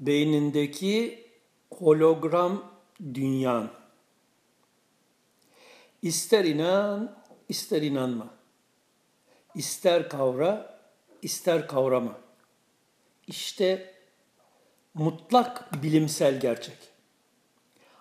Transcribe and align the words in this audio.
beynindeki 0.00 1.24
hologram 1.70 2.72
dünyan. 3.14 3.70
İster 6.02 6.44
inan, 6.44 7.16
ister 7.48 7.82
inanma. 7.82 8.34
İster 9.54 10.08
kavra, 10.08 10.80
ister 11.22 11.68
kavrama. 11.68 12.20
İşte 13.26 13.94
mutlak 14.94 15.82
bilimsel 15.82 16.40
gerçek. 16.40 16.76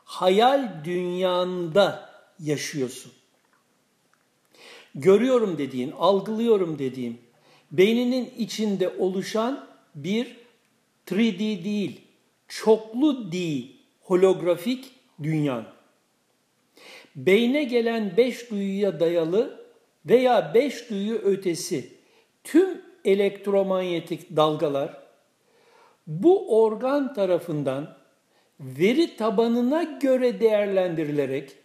Hayal 0.06 0.86
dünyanda 0.86 2.14
yaşıyorsun. 2.40 3.12
Görüyorum 4.96 5.58
dediğin, 5.58 5.92
algılıyorum 5.92 6.80
dediğim, 6.80 7.22
beyninin 7.72 8.34
içinde 8.38 8.90
oluşan 8.90 9.68
bir 9.96 10.43
3D 11.08 11.64
değil, 11.64 12.02
çoklu 12.48 13.32
değil, 13.32 13.76
holografik 14.02 14.92
dünyan. 15.24 15.66
Beyne 17.16 17.64
gelen 17.64 18.18
beş 18.18 18.52
duyuya 18.52 19.00
dayalı 19.00 19.66
veya 20.06 20.54
beş 20.54 20.90
duyu 20.90 21.16
ötesi 21.16 21.90
tüm 22.44 22.82
elektromanyetik 23.06 24.36
dalgalar 24.36 25.04
bu 26.08 26.64
organ 26.64 27.14
tarafından 27.14 27.98
veri 28.60 29.16
tabanına 29.16 29.84
göre 29.84 30.40
değerlendirilerek 30.40 31.56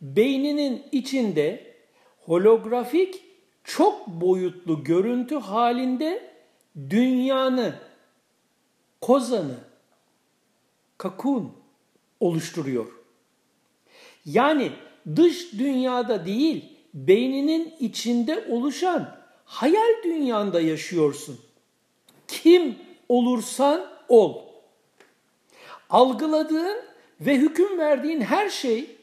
beyninin 0.00 0.82
içinde 0.92 1.74
holografik 2.18 3.22
çok 3.64 4.06
boyutlu 4.06 4.84
görüntü 4.84 5.36
halinde 5.36 6.30
dünyanı, 6.90 7.74
kozanı, 9.02 9.58
kakun 10.98 11.52
oluşturuyor. 12.20 12.86
Yani 14.24 14.72
dış 15.16 15.52
dünyada 15.52 16.26
değil, 16.26 16.78
beyninin 16.94 17.74
içinde 17.80 18.46
oluşan 18.50 19.16
hayal 19.44 20.02
dünyanda 20.04 20.60
yaşıyorsun. 20.60 21.40
Kim 22.28 22.78
olursan 23.08 23.86
ol. 24.08 24.42
Algıladığın 25.90 26.76
ve 27.20 27.36
hüküm 27.36 27.78
verdiğin 27.78 28.20
her 28.20 28.48
şey 28.48 28.96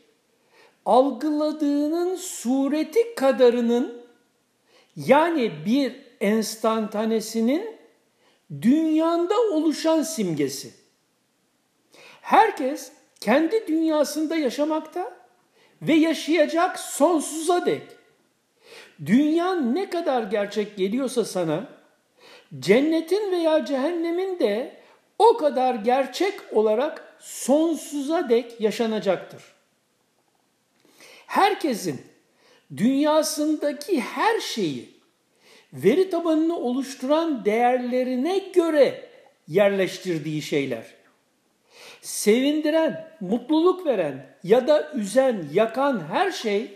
algıladığının 0.85 2.15
sureti 2.15 3.15
kadarının 3.15 4.01
yani 4.95 5.51
bir 5.65 5.95
enstantanesinin 6.19 7.78
dünyanda 8.61 9.41
oluşan 9.41 10.01
simgesi. 10.01 10.73
Herkes 12.21 12.91
kendi 13.19 13.67
dünyasında 13.67 14.35
yaşamakta 14.35 15.13
ve 15.81 15.93
yaşayacak 15.93 16.79
sonsuza 16.79 17.65
dek. 17.65 17.83
Dünya 19.05 19.55
ne 19.55 19.89
kadar 19.89 20.23
gerçek 20.23 20.77
geliyorsa 20.77 21.25
sana, 21.25 21.67
cennetin 22.59 23.31
veya 23.31 23.65
cehennemin 23.65 24.39
de 24.39 24.79
o 25.19 25.37
kadar 25.37 25.75
gerçek 25.75 26.33
olarak 26.51 27.15
sonsuza 27.19 28.29
dek 28.29 28.61
yaşanacaktır. 28.61 29.43
Herkesin 31.27 32.01
dünyasındaki 32.77 34.01
her 34.01 34.39
şeyi 34.39 34.98
veri 35.73 36.09
tabanını 36.09 36.57
oluşturan 36.57 37.45
değerlerine 37.45 38.37
göre 38.39 39.09
yerleştirdiği 39.47 40.41
şeyler. 40.41 40.85
Sevindiren, 42.01 43.11
mutluluk 43.19 43.85
veren 43.85 44.35
ya 44.43 44.67
da 44.67 44.91
üzen, 44.93 45.45
yakan 45.53 46.03
her 46.09 46.31
şey 46.31 46.71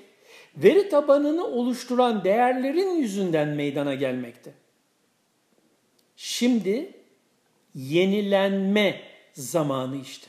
veri 0.58 0.90
tabanını 0.90 1.46
oluşturan 1.46 2.24
değerlerin 2.24 2.96
yüzünden 2.96 3.48
meydana 3.48 3.96
gelmekte. 3.96 4.54
Şimdi 6.16 6.94
yenilenme 7.76 9.02
zamanı 9.34 10.02
işte. 10.02 10.28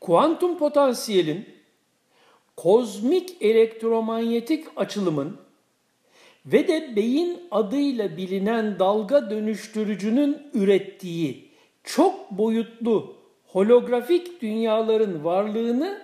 Kuantum 0.00 0.58
potansiyelin 0.58 1.48
kozmik 2.56 3.42
elektromanyetik 3.42 4.66
açılımın 4.76 5.40
ve 6.46 6.68
de 6.68 6.96
beyin 6.96 7.40
adıyla 7.50 8.16
bilinen 8.16 8.78
dalga 8.78 9.30
dönüştürücünün 9.30 10.38
ürettiği 10.54 11.50
çok 11.84 12.30
boyutlu 12.30 13.16
holografik 13.46 14.42
dünyaların 14.42 15.24
varlığını 15.24 16.02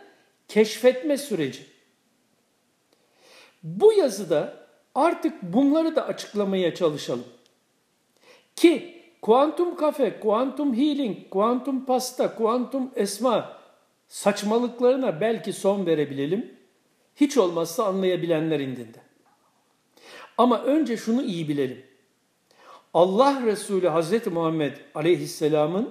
keşfetme 0.49 1.17
süreci. 1.17 1.63
Bu 3.63 3.93
yazıda 3.93 4.67
artık 4.95 5.43
bunları 5.43 5.97
da 5.97 6.07
açıklamaya 6.07 6.75
çalışalım. 6.75 7.25
Ki 8.57 9.03
kuantum 9.23 9.77
kafe, 9.77 10.21
kuantum 10.21 10.75
healing, 10.75 11.31
kuantum 11.31 11.85
pasta, 11.85 12.35
kuantum 12.35 12.91
esma 12.97 13.59
saçmalıklarına 14.09 15.21
belki 15.21 15.53
son 15.53 15.87
verebilelim. 15.87 16.59
Hiç 17.17 17.37
olmazsa 17.37 17.85
anlayabilenler 17.85 18.61
indinde. 18.61 19.08
Ama 20.39 20.63
önce 20.63 20.97
şunu 20.97 21.23
iyi 21.23 21.49
bilelim. 21.49 21.83
Allah 22.95 23.43
Resulü 23.47 23.89
Hazreti 23.89 24.31
Muhammed 24.31 24.73
Aleyhisselam'ın 24.95 25.91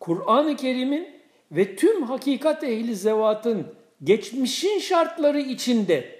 Kur'an-ı 0.00 0.56
Kerim'in 0.56 1.08
ve 1.52 1.76
tüm 1.76 2.02
hakikat 2.02 2.64
ehli 2.64 2.96
zevatın 2.96 3.66
geçmişin 4.04 4.78
şartları 4.78 5.40
içinde 5.40 6.18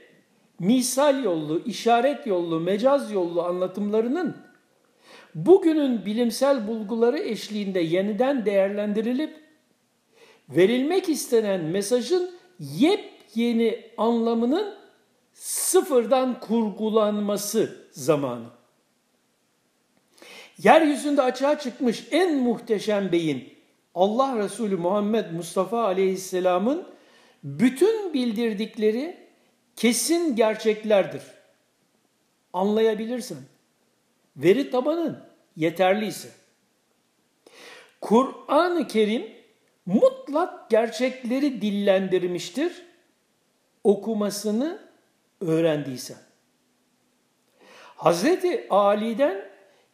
misal 0.58 1.24
yollu, 1.24 1.62
işaret 1.66 2.26
yollu, 2.26 2.60
mecaz 2.60 3.12
yollu 3.12 3.42
anlatımlarının 3.42 4.36
bugünün 5.34 6.06
bilimsel 6.06 6.68
bulguları 6.68 7.18
eşliğinde 7.18 7.80
yeniden 7.80 8.46
değerlendirilip 8.46 9.34
verilmek 10.48 11.08
istenen 11.08 11.60
mesajın 11.60 12.30
yepyeni 12.58 13.80
anlamının 13.96 14.74
sıfırdan 15.34 16.40
kurgulanması 16.40 17.76
zamanı. 17.90 18.46
Yeryüzünde 20.62 21.22
açığa 21.22 21.58
çıkmış 21.58 22.04
en 22.10 22.34
muhteşem 22.36 23.12
beyin 23.12 23.54
Allah 23.94 24.38
Resulü 24.38 24.76
Muhammed 24.76 25.30
Mustafa 25.30 25.84
Aleyhisselam'ın 25.84 26.86
bütün 27.44 28.14
bildirdikleri 28.14 29.16
kesin 29.76 30.36
gerçeklerdir. 30.36 31.22
Anlayabilirsin. 32.52 33.38
Veri 34.36 34.70
tabanın 34.70 35.20
yeterliyse. 35.56 36.28
Kur'an-ı 38.00 38.88
Kerim 38.88 39.26
mutlak 39.86 40.70
gerçekleri 40.70 41.62
dillendirmiştir. 41.62 42.82
Okumasını 43.84 44.83
öğrendiysen. 45.46 46.16
Hazreti 47.96 48.66
Ali'den 48.70 49.44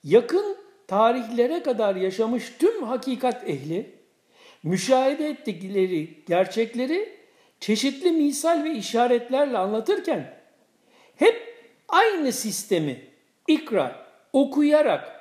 yakın 0.05 0.57
tarihlere 0.87 1.63
kadar 1.63 1.97
yaşamış 1.97 2.53
tüm 2.59 2.83
hakikat 2.83 3.49
ehli, 3.49 3.95
müşahede 4.63 5.29
ettikleri 5.29 6.25
gerçekleri 6.27 7.19
çeşitli 7.61 8.13
misal 8.13 8.65
ve 8.65 8.73
işaretlerle 8.73 9.59
anlatırken 9.59 10.35
hep 11.17 11.55
aynı 11.89 12.33
sistemi 12.33 13.05
ikra, 13.49 14.07
okuyarak 14.33 15.21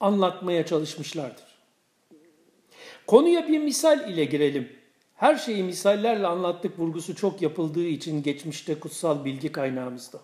anlatmaya 0.00 0.66
çalışmışlardır. 0.66 1.44
Konuya 3.06 3.48
bir 3.48 3.58
misal 3.58 4.10
ile 4.10 4.24
girelim. 4.24 4.75
Her 5.16 5.36
şeyi 5.36 5.62
misallerle 5.62 6.26
anlattık 6.26 6.78
vurgusu 6.78 7.16
çok 7.16 7.42
yapıldığı 7.42 7.84
için 7.84 8.22
geçmişte 8.22 8.80
kutsal 8.80 9.24
bilgi 9.24 9.52
kaynağımızda. 9.52 10.18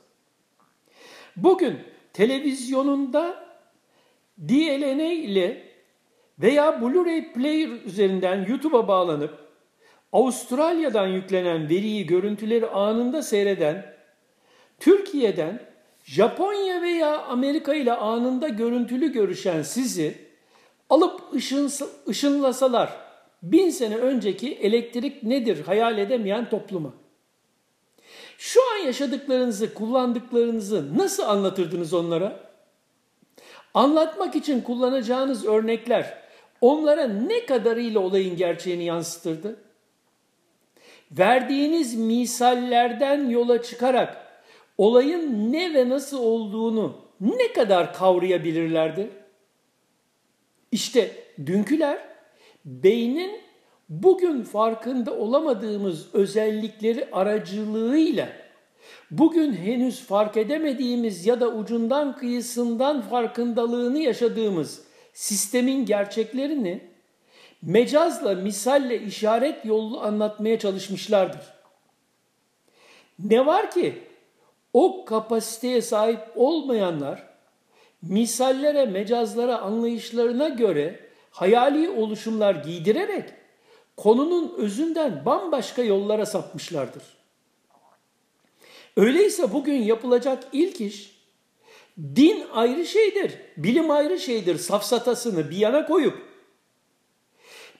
Bugün 1.36 1.78
televizyonunda 2.12 3.44
DLNA 4.38 5.12
ile 5.12 5.68
veya 6.38 6.68
Blu-ray 6.68 7.32
player 7.32 7.68
üzerinden 7.68 8.46
YouTube'a 8.48 8.88
bağlanıp 8.88 9.38
Avustralya'dan 10.12 11.06
yüklenen 11.06 11.68
veriyi, 11.68 12.06
görüntüleri 12.06 12.66
anında 12.66 13.22
seyreden, 13.22 13.94
Türkiye'den 14.80 15.62
Japonya 16.04 16.82
veya 16.82 17.22
Amerika 17.22 17.74
ile 17.74 17.92
anında 17.92 18.48
görüntülü 18.48 19.12
görüşen 19.12 19.62
sizi 19.62 20.18
alıp 20.90 21.34
ışın, 21.34 21.70
ışınlasalar 22.08 23.01
bin 23.42 23.70
sene 23.70 23.96
önceki 23.96 24.54
elektrik 24.54 25.22
nedir 25.22 25.64
hayal 25.64 25.98
edemeyen 25.98 26.50
topluma. 26.50 26.94
Şu 28.38 28.60
an 28.72 28.86
yaşadıklarınızı, 28.86 29.74
kullandıklarınızı 29.74 30.98
nasıl 30.98 31.22
anlatırdınız 31.22 31.94
onlara? 31.94 32.40
Anlatmak 33.74 34.36
için 34.36 34.60
kullanacağınız 34.60 35.46
örnekler 35.46 36.18
onlara 36.60 37.04
ne 37.08 37.46
kadarıyla 37.46 38.00
olayın 38.00 38.36
gerçeğini 38.36 38.84
yansıtırdı? 38.84 39.56
Verdiğiniz 41.12 41.94
misallerden 41.94 43.28
yola 43.28 43.62
çıkarak 43.62 44.16
olayın 44.78 45.52
ne 45.52 45.74
ve 45.74 45.88
nasıl 45.88 46.18
olduğunu 46.18 46.96
ne 47.20 47.52
kadar 47.52 47.94
kavrayabilirlerdi? 47.94 49.10
İşte 50.72 51.10
dünküler 51.46 52.11
beynin 52.64 53.40
bugün 53.88 54.42
farkında 54.42 55.16
olamadığımız 55.16 56.14
özellikleri 56.14 57.08
aracılığıyla 57.12 58.28
bugün 59.10 59.52
henüz 59.52 60.00
fark 60.00 60.36
edemediğimiz 60.36 61.26
ya 61.26 61.40
da 61.40 61.48
ucundan 61.48 62.16
kıyısından 62.16 63.02
farkındalığını 63.02 63.98
yaşadığımız 63.98 64.84
sistemin 65.12 65.86
gerçeklerini 65.86 66.80
mecazla, 67.62 68.34
misalle, 68.34 69.02
işaret 69.02 69.64
yolu 69.64 70.00
anlatmaya 70.00 70.58
çalışmışlardır. 70.58 71.52
Ne 73.18 73.46
var 73.46 73.70
ki 73.70 73.98
o 74.72 75.04
kapasiteye 75.04 75.82
sahip 75.82 76.20
olmayanlar 76.36 77.32
misallere, 78.02 78.86
mecazlara, 78.86 79.58
anlayışlarına 79.58 80.48
göre 80.48 81.00
hayali 81.32 81.90
oluşumlar 81.90 82.54
giydirerek 82.54 83.30
konunun 83.96 84.54
özünden 84.58 85.22
bambaşka 85.26 85.82
yollara 85.82 86.26
sapmışlardır. 86.26 87.02
Öyleyse 88.96 89.52
bugün 89.52 89.82
yapılacak 89.82 90.44
ilk 90.52 90.80
iş 90.80 91.12
din 91.98 92.46
ayrı 92.52 92.86
şeydir, 92.86 93.32
bilim 93.56 93.90
ayrı 93.90 94.20
şeydir 94.20 94.58
safsatasını 94.58 95.50
bir 95.50 95.56
yana 95.56 95.86
koyup 95.86 96.32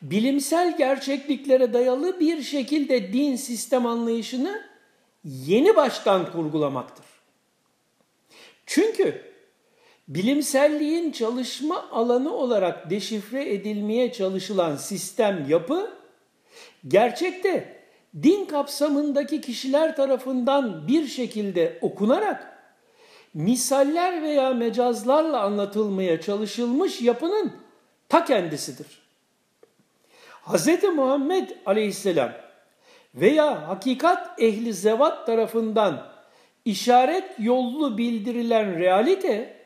bilimsel 0.03 0.79
gerçekliklere 0.79 1.73
dayalı 1.73 2.21
bir 2.21 2.43
şekilde 2.43 3.13
din 3.13 3.37
sistem 3.37 3.87
anlayışını 3.87 4.63
yeni 5.25 5.77
baştan 5.77 6.33
kurgulamaktır. 6.33 7.07
Çünkü 8.67 9.32
bilimselliğin 10.15 11.13
çalışma 11.13 11.91
alanı 11.91 12.35
olarak 12.35 12.91
deşifre 12.91 13.53
edilmeye 13.55 14.13
çalışılan 14.13 14.77
sistem 14.77 15.47
yapı 15.49 15.91
gerçekte 16.89 17.83
din 18.23 18.45
kapsamındaki 18.45 19.41
kişiler 19.41 19.97
tarafından 19.97 20.89
bir 20.89 21.07
şekilde 21.07 21.79
okunarak 21.83 22.59
misaller 23.35 24.23
veya 24.23 24.51
mecazlarla 24.51 25.41
anlatılmaya 25.41 26.21
çalışılmış 26.21 27.01
yapının 27.01 27.53
ta 28.09 28.25
kendisidir. 28.25 29.03
Hz. 30.47 30.69
Muhammed 30.95 31.51
aleyhisselam 31.67 32.33
veya 33.15 33.69
hakikat 33.69 34.41
ehli 34.43 34.75
zevat 34.75 35.27
tarafından 35.27 36.07
işaret 36.65 37.25
yollu 37.39 37.99
bildirilen 37.99 38.79
realite 38.79 39.62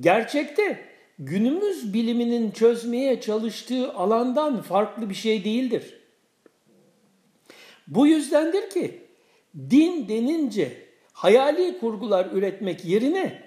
gerçekte 0.00 0.84
günümüz 1.18 1.94
biliminin 1.94 2.50
çözmeye 2.50 3.20
çalıştığı 3.20 3.92
alandan 3.94 4.62
farklı 4.62 5.10
bir 5.10 5.14
şey 5.14 5.44
değildir. 5.44 6.00
Bu 7.86 8.06
yüzdendir 8.06 8.70
ki 8.70 9.02
din 9.70 10.08
denince 10.08 10.88
hayali 11.12 11.78
kurgular 11.78 12.26
üretmek 12.32 12.84
yerine 12.84 13.42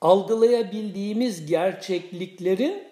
algılayabildiğimiz 0.00 1.46
gerçekliklerin 1.46 2.82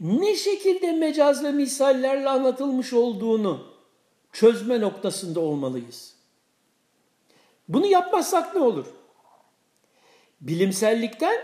ne 0.00 0.36
şekilde 0.36 0.92
mecaz 0.92 1.44
ve 1.44 1.52
misallerle 1.52 2.28
anlatılmış 2.28 2.92
olduğunu 2.92 3.66
çözme 4.32 4.80
noktasında 4.80 5.40
olmalıyız. 5.40 6.16
Bunu 7.68 7.86
yapmazsak 7.86 8.54
ne 8.54 8.60
olur? 8.60 8.86
Bilimsellikten 10.40 11.36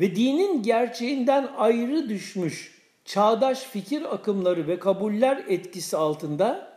ve 0.00 0.16
dinin 0.16 0.62
gerçeğinden 0.62 1.48
ayrı 1.56 2.08
düşmüş 2.08 2.76
çağdaş 3.04 3.62
fikir 3.62 4.14
akımları 4.14 4.68
ve 4.68 4.78
kabuller 4.78 5.44
etkisi 5.48 5.96
altında 5.96 6.76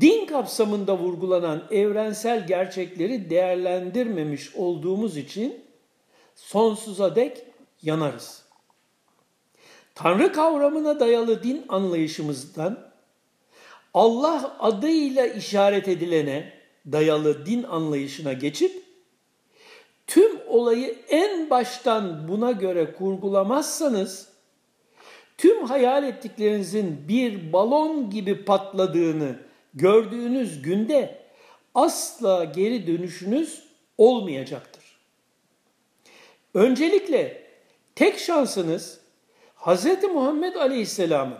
din 0.00 0.26
kapsamında 0.26 0.98
vurgulanan 0.98 1.64
evrensel 1.70 2.46
gerçekleri 2.46 3.30
değerlendirmemiş 3.30 4.54
olduğumuz 4.54 5.16
için 5.16 5.64
sonsuza 6.34 7.16
dek 7.16 7.44
yanarız. 7.82 8.42
Tanrı 9.94 10.32
kavramına 10.32 11.00
dayalı 11.00 11.42
din 11.42 11.64
anlayışımızdan 11.68 12.92
Allah 13.94 14.56
adıyla 14.58 15.26
işaret 15.26 15.88
edilene 15.88 16.52
dayalı 16.92 17.46
din 17.46 17.62
anlayışına 17.62 18.32
geçip 18.32 18.85
tüm 20.06 20.40
olayı 20.48 20.98
en 21.08 21.50
baştan 21.50 22.28
buna 22.28 22.52
göre 22.52 22.92
kurgulamazsanız 22.92 24.28
tüm 25.38 25.64
hayal 25.64 26.04
ettiklerinizin 26.04 27.08
bir 27.08 27.52
balon 27.52 28.10
gibi 28.10 28.44
patladığını 28.44 29.36
gördüğünüz 29.74 30.62
günde 30.62 31.18
asla 31.74 32.44
geri 32.44 32.86
dönüşünüz 32.86 33.62
olmayacaktır. 33.98 34.84
Öncelikle 36.54 37.42
tek 37.94 38.18
şansınız 38.18 39.00
Hz. 39.56 39.86
Muhammed 40.14 40.54
Aleyhisselam'ın 40.54 41.38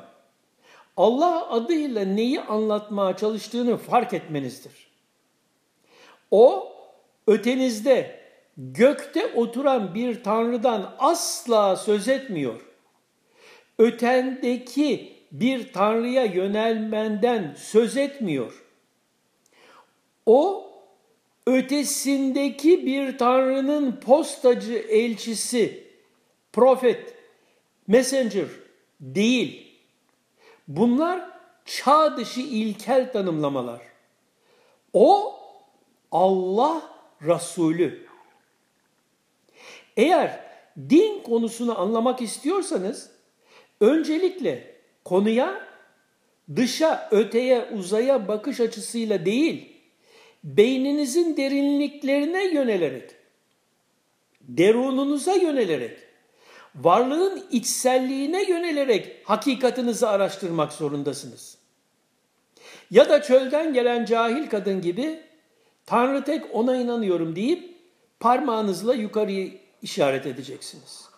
Allah 0.96 1.50
adıyla 1.50 2.04
neyi 2.04 2.40
anlatmaya 2.40 3.16
çalıştığını 3.16 3.76
fark 3.76 4.12
etmenizdir. 4.14 4.90
O 6.30 6.72
ötenizde 7.26 8.25
gökte 8.56 9.26
oturan 9.34 9.94
bir 9.94 10.22
tanrıdan 10.22 10.94
asla 10.98 11.76
söz 11.76 12.08
etmiyor. 12.08 12.60
Ötendeki 13.78 15.16
bir 15.32 15.72
tanrıya 15.72 16.24
yönelmenden 16.24 17.54
söz 17.58 17.96
etmiyor. 17.96 18.64
O 20.26 20.70
ötesindeki 21.46 22.86
bir 22.86 23.18
tanrının 23.18 24.00
postacı 24.00 24.74
elçisi, 24.74 25.86
profet, 26.52 27.14
messenger 27.86 28.46
değil. 29.00 29.66
Bunlar 30.68 31.30
çağ 31.64 32.16
dışı 32.16 32.40
ilkel 32.40 33.12
tanımlamalar. 33.12 33.80
O 34.92 35.34
Allah 36.12 36.82
Resulü. 37.22 38.05
Eğer 39.96 40.40
din 40.90 41.22
konusunu 41.22 41.80
anlamak 41.80 42.22
istiyorsanız 42.22 43.10
öncelikle 43.80 44.74
konuya 45.04 45.66
dışa, 46.56 47.08
öteye, 47.10 47.68
uzaya 47.70 48.28
bakış 48.28 48.60
açısıyla 48.60 49.26
değil, 49.26 49.72
beyninizin 50.44 51.36
derinliklerine 51.36 52.44
yönelerek, 52.44 53.10
derununuza 54.40 55.34
yönelerek, 55.34 55.98
varlığın 56.74 57.42
içselliğine 57.50 58.50
yönelerek 58.50 59.22
hakikatinizi 59.24 60.06
araştırmak 60.06 60.72
zorundasınız. 60.72 61.58
Ya 62.90 63.08
da 63.08 63.22
çölden 63.22 63.74
gelen 63.74 64.04
cahil 64.04 64.48
kadın 64.48 64.80
gibi 64.80 65.20
Tanrı 65.86 66.24
tek 66.24 66.54
ona 66.54 66.76
inanıyorum 66.76 67.36
deyip 67.36 67.74
parmağınızla 68.20 68.94
yukarıyı 68.94 69.65
işaret 69.82 70.26
edeceksiniz. 70.26 71.08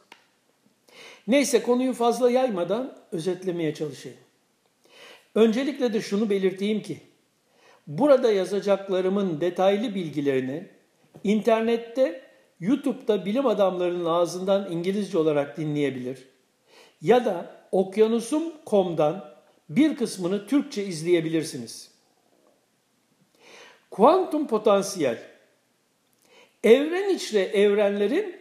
Neyse 1.29 1.63
konuyu 1.63 1.93
fazla 1.93 2.31
yaymadan 2.31 2.99
özetlemeye 3.13 3.75
çalışayım. 3.75 4.19
Öncelikle 5.35 5.93
de 5.93 6.01
şunu 6.01 6.31
belirteyim 6.31 6.83
ki, 6.83 7.01
burada 7.87 8.33
yazacaklarımın 8.33 9.41
detaylı 9.41 9.95
bilgilerini 9.95 10.69
internette, 11.25 12.29
YouTube'da 12.61 13.25
bilim 13.27 13.47
adamlarının 13.47 14.05
ağzından 14.05 14.73
İngilizce 14.73 15.19
olarak 15.19 15.57
dinleyebilir 15.57 16.29
ya 17.03 17.25
da 17.25 17.55
okyanusum.com'dan 17.73 19.35
bir 19.69 19.97
kısmını 19.97 20.47
Türkçe 20.47 20.85
izleyebilirsiniz. 20.85 21.91
Kuantum 23.91 24.47
potansiyel, 24.47 25.19
evren 26.65 27.15
içre 27.15 27.41
evrenlerin 27.41 28.38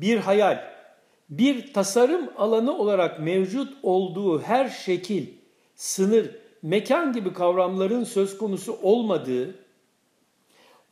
bir 0.00 0.16
hayal, 0.16 0.70
bir 1.30 1.72
tasarım 1.72 2.30
alanı 2.36 2.78
olarak 2.78 3.20
mevcut 3.20 3.76
olduğu 3.82 4.42
her 4.42 4.68
şekil, 4.68 5.26
sınır, 5.74 6.30
mekan 6.62 7.12
gibi 7.12 7.32
kavramların 7.32 8.04
söz 8.04 8.38
konusu 8.38 8.78
olmadığı, 8.82 9.54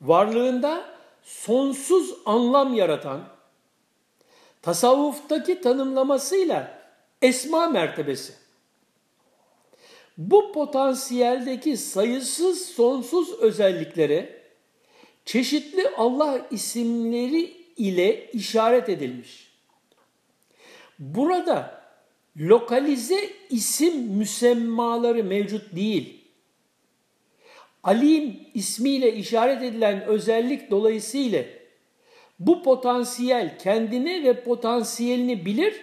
varlığında 0.01 0.85
sonsuz 1.23 2.15
anlam 2.27 2.75
yaratan, 2.75 3.21
tasavvuftaki 4.63 5.61
tanımlamasıyla 5.61 6.79
esma 7.23 7.67
mertebesi. 7.67 8.33
Bu 10.19 10.53
potansiyeldeki 10.53 11.77
sayısız 11.77 12.67
sonsuz 12.67 13.33
özelliklere 13.33 14.43
çeşitli 15.25 15.89
Allah 15.97 16.47
isimleri 16.51 17.58
ile 17.79 18.31
işaret 18.33 18.89
edilmiş. 18.89 19.49
Burada 20.99 21.83
lokalize 22.37 23.31
isim 23.51 24.01
müsemmaları 24.01 25.25
mevcut 25.25 25.77
değil. 25.77 26.25
Alim 27.83 28.41
ismiyle 28.55 29.15
işaret 29.15 29.63
edilen 29.63 30.05
özellik 30.05 30.71
dolayısıyla 30.71 31.45
bu 32.39 32.63
potansiyel 32.63 33.59
kendini 33.59 34.25
ve 34.25 34.45
potansiyelini 34.45 35.47
bilir 35.47 35.75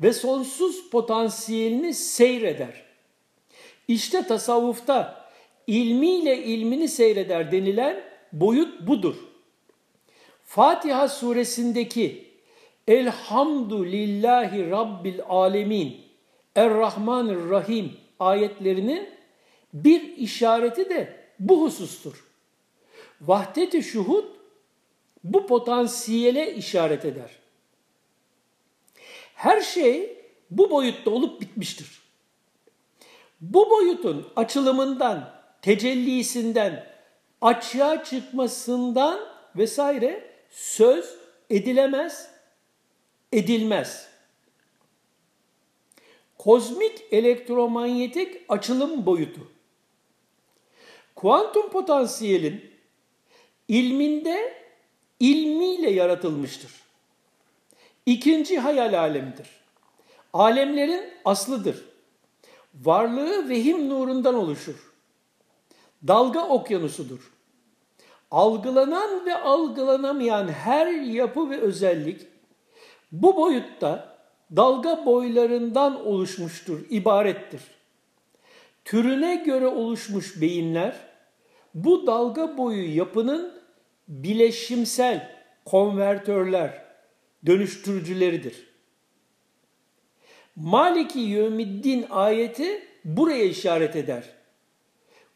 ve 0.00 0.12
sonsuz 0.12 0.90
potansiyelini 0.90 1.94
seyreder. 1.94 2.84
İşte 3.88 4.22
tasavvufta 4.22 5.24
ilmiyle 5.66 6.44
ilmini 6.44 6.88
seyreder 6.88 7.52
denilen 7.52 8.00
boyut 8.32 8.86
budur. 8.86 9.33
Fatiha 10.54 11.08
suresindeki 11.08 12.30
Elhamdülillahi 12.88 14.70
Rabbil 14.70 15.20
Alemin 15.28 16.00
Errahmanirrahim 16.56 17.92
ayetlerinin 18.20 19.10
bir 19.72 20.16
işareti 20.16 20.90
de 20.90 21.16
bu 21.38 21.62
husustur. 21.62 22.24
Vahdet-i 23.20 23.82
şuhud 23.82 24.24
bu 25.24 25.46
potansiyele 25.46 26.54
işaret 26.54 27.04
eder. 27.04 27.30
Her 29.34 29.60
şey 29.60 30.18
bu 30.50 30.70
boyutta 30.70 31.10
olup 31.10 31.40
bitmiştir. 31.40 32.02
Bu 33.40 33.70
boyutun 33.70 34.26
açılımından, 34.36 35.30
tecellisinden, 35.62 36.86
açığa 37.40 38.04
çıkmasından 38.04 39.20
vesaire 39.56 40.33
söz 40.54 41.16
edilemez, 41.50 42.30
edilmez. 43.32 44.08
Kozmik 46.38 47.04
elektromanyetik 47.10 48.42
açılım 48.48 49.06
boyutu. 49.06 49.50
Kuantum 51.14 51.70
potansiyelin 51.70 52.70
ilminde 53.68 54.64
ilmiyle 55.20 55.90
yaratılmıştır. 55.90 56.70
İkinci 58.06 58.58
hayal 58.58 58.98
alemidir. 58.98 59.50
Alemlerin 60.32 61.12
aslıdır. 61.24 61.84
Varlığı 62.74 63.48
vehim 63.48 63.88
nurundan 63.88 64.34
oluşur. 64.34 64.92
Dalga 66.06 66.48
okyanusudur. 66.48 67.33
Algılanan 68.34 69.26
ve 69.26 69.34
algılanamayan 69.34 70.48
her 70.48 70.86
yapı 70.92 71.50
ve 71.50 71.60
özellik 71.60 72.20
bu 73.12 73.36
boyutta 73.36 74.18
dalga 74.56 75.06
boylarından 75.06 76.06
oluşmuştur, 76.06 76.80
ibarettir. 76.90 77.60
Türüne 78.84 79.36
göre 79.36 79.66
oluşmuş 79.66 80.40
beyinler 80.40 80.96
bu 81.74 82.06
dalga 82.06 82.58
boyu 82.58 82.96
yapının 82.96 83.52
bileşimsel 84.08 85.30
konvertörler, 85.64 86.84
dönüştürücüleridir. 87.46 88.68
Maliki 90.56 91.20
Yevmiddin 91.20 92.06
ayeti 92.10 92.82
buraya 93.04 93.44
işaret 93.44 93.96
eder. 93.96 94.24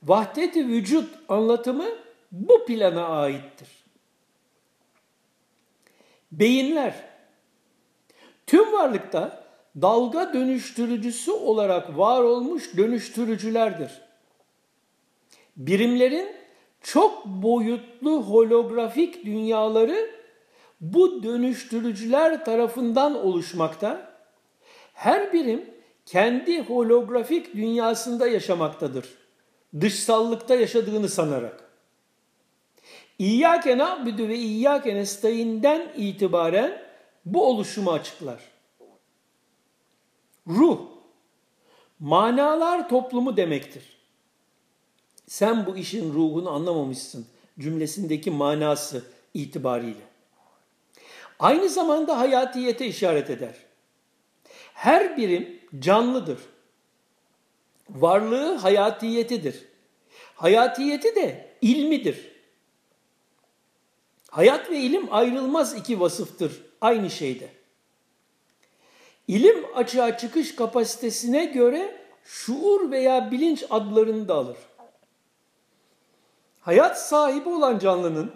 Vahdet-i 0.02 0.69
vücut 0.69 1.14
anlatımı 1.28 2.08
bu 2.32 2.66
plana 2.66 3.06
aittir. 3.06 3.68
Beyinler 6.32 6.94
tüm 8.47 8.73
varlıkta 8.73 9.44
dalga 9.80 10.35
dönüştürücüsü 10.35 11.32
olarak 11.32 11.99
var 11.99 12.23
olmuş 12.23 12.76
dönüştürücülerdir. 12.76 13.90
Birimlerin 15.56 16.28
çok 16.82 17.26
boyutlu 17.26 18.23
holografik 18.23 19.25
dünyaları 19.25 20.11
bu 20.80 21.23
dönüştürücüler 21.23 22.44
tarafından 22.44 23.26
oluşmakta. 23.26 24.12
Her 24.94 25.32
birim 25.32 25.70
kendi 26.06 26.62
holografik 26.62 27.54
dünyasında 27.54 28.28
yaşamaktadır. 28.28 29.08
Dışsallıkta 29.80 30.54
yaşadığını 30.54 31.08
sanarak. 31.08 31.67
İyyâke 33.18 33.78
na'budu 33.78 34.28
ve 34.28 34.37
iyyâke 34.37 34.94
nestaîn'den 34.94 35.92
itibaren 35.96 36.82
bu 37.25 37.46
oluşumu 37.46 37.92
açıklar. 37.92 38.40
Ruh, 40.46 40.80
manalar 41.98 42.88
toplumu 42.88 43.37
demektir. 43.37 43.98
Sen 45.26 45.66
bu 45.66 45.76
işin 45.76 46.14
ruhunu 46.14 46.50
anlamamışsın 46.50 47.26
cümlesindeki 47.58 48.30
manası 48.30 49.04
itibariyle. 49.34 50.08
Aynı 51.38 51.68
zamanda 51.68 52.18
hayatiyete 52.18 52.87
işaret 52.87 53.30
eder. 53.30 53.54
Her 54.75 55.16
birim 55.16 55.60
canlıdır. 55.78 56.38
Varlığı 57.90 58.54
hayatiyetidir. 58.54 59.64
Hayatiyeti 60.34 61.14
de 61.14 61.56
ilmidir. 61.60 62.38
Hayat 64.30 64.70
ve 64.70 64.78
ilim 64.78 65.14
ayrılmaz 65.14 65.76
iki 65.76 66.00
vasıftır 66.00 66.62
aynı 66.80 67.11
şeyde. 67.11 67.50
İlim 69.28 69.64
açığa 69.75 70.18
çıkış 70.18 70.54
kapasitesine 70.54 71.44
göre 71.44 72.00
şuur 72.25 72.90
veya 72.90 73.30
bilinç 73.30 73.64
adlarını 73.70 74.28
da 74.28 74.35
alır. 74.35 74.56
Hayat 76.61 77.00
sahibi 77.08 77.49
olan 77.49 77.78
canlının 77.78 78.32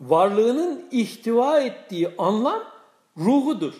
varlığının 0.00 0.88
ihtiva 0.90 1.60
ettiği 1.60 2.10
anlam 2.18 2.64
ruhudur. 3.16 3.74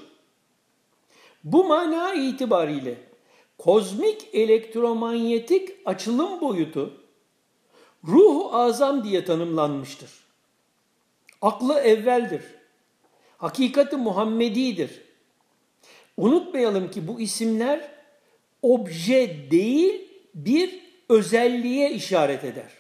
Bu 1.44 1.64
mana 1.64 2.14
itibariyle 2.14 2.98
kozmik 3.58 4.28
elektromanyetik 4.32 5.70
açılım 5.84 6.40
boyutu 6.40 7.00
ruhu 8.04 8.56
azam 8.56 9.04
diye 9.04 9.24
tanımlanmıştır. 9.24 10.23
Aklı 11.44 11.80
evveldir. 11.80 12.42
Hakikati 13.38 13.96
Muhammedidir. 13.96 15.02
Unutmayalım 16.16 16.90
ki 16.90 17.08
bu 17.08 17.20
isimler 17.20 17.90
obje 18.62 19.50
değil 19.50 20.08
bir 20.34 20.80
özelliğe 21.08 21.90
işaret 21.90 22.44
eder. 22.44 22.70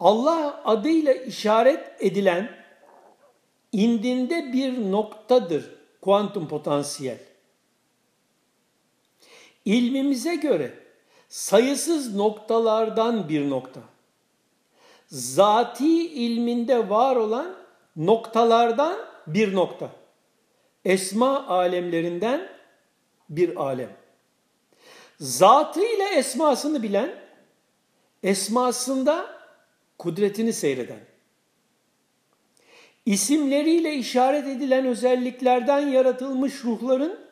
Allah 0.00 0.62
adıyla 0.64 1.12
işaret 1.12 2.02
edilen 2.02 2.50
indinde 3.72 4.52
bir 4.52 4.92
noktadır 4.92 5.70
kuantum 6.00 6.48
potansiyel. 6.48 7.18
İlmimize 9.64 10.34
göre 10.34 10.74
sayısız 11.28 12.16
noktalardan 12.16 13.28
bir 13.28 13.50
nokta. 13.50 13.93
Zati 15.06 16.06
ilminde 16.06 16.88
var 16.88 17.16
olan 17.16 17.54
noktalardan 17.96 18.98
bir 19.26 19.54
nokta. 19.54 19.90
Esma 20.84 21.46
alemlerinden 21.46 22.48
bir 23.28 23.56
alem. 23.56 23.90
Zatı 25.20 25.80
ile 25.80 26.04
esmasını 26.04 26.82
bilen, 26.82 27.14
esmasında 28.22 29.26
kudretini 29.98 30.52
seyreden. 30.52 31.00
İsimleriyle 33.06 33.94
işaret 33.94 34.46
edilen 34.46 34.86
özelliklerden 34.86 35.80
yaratılmış 35.80 36.64
ruhların 36.64 37.24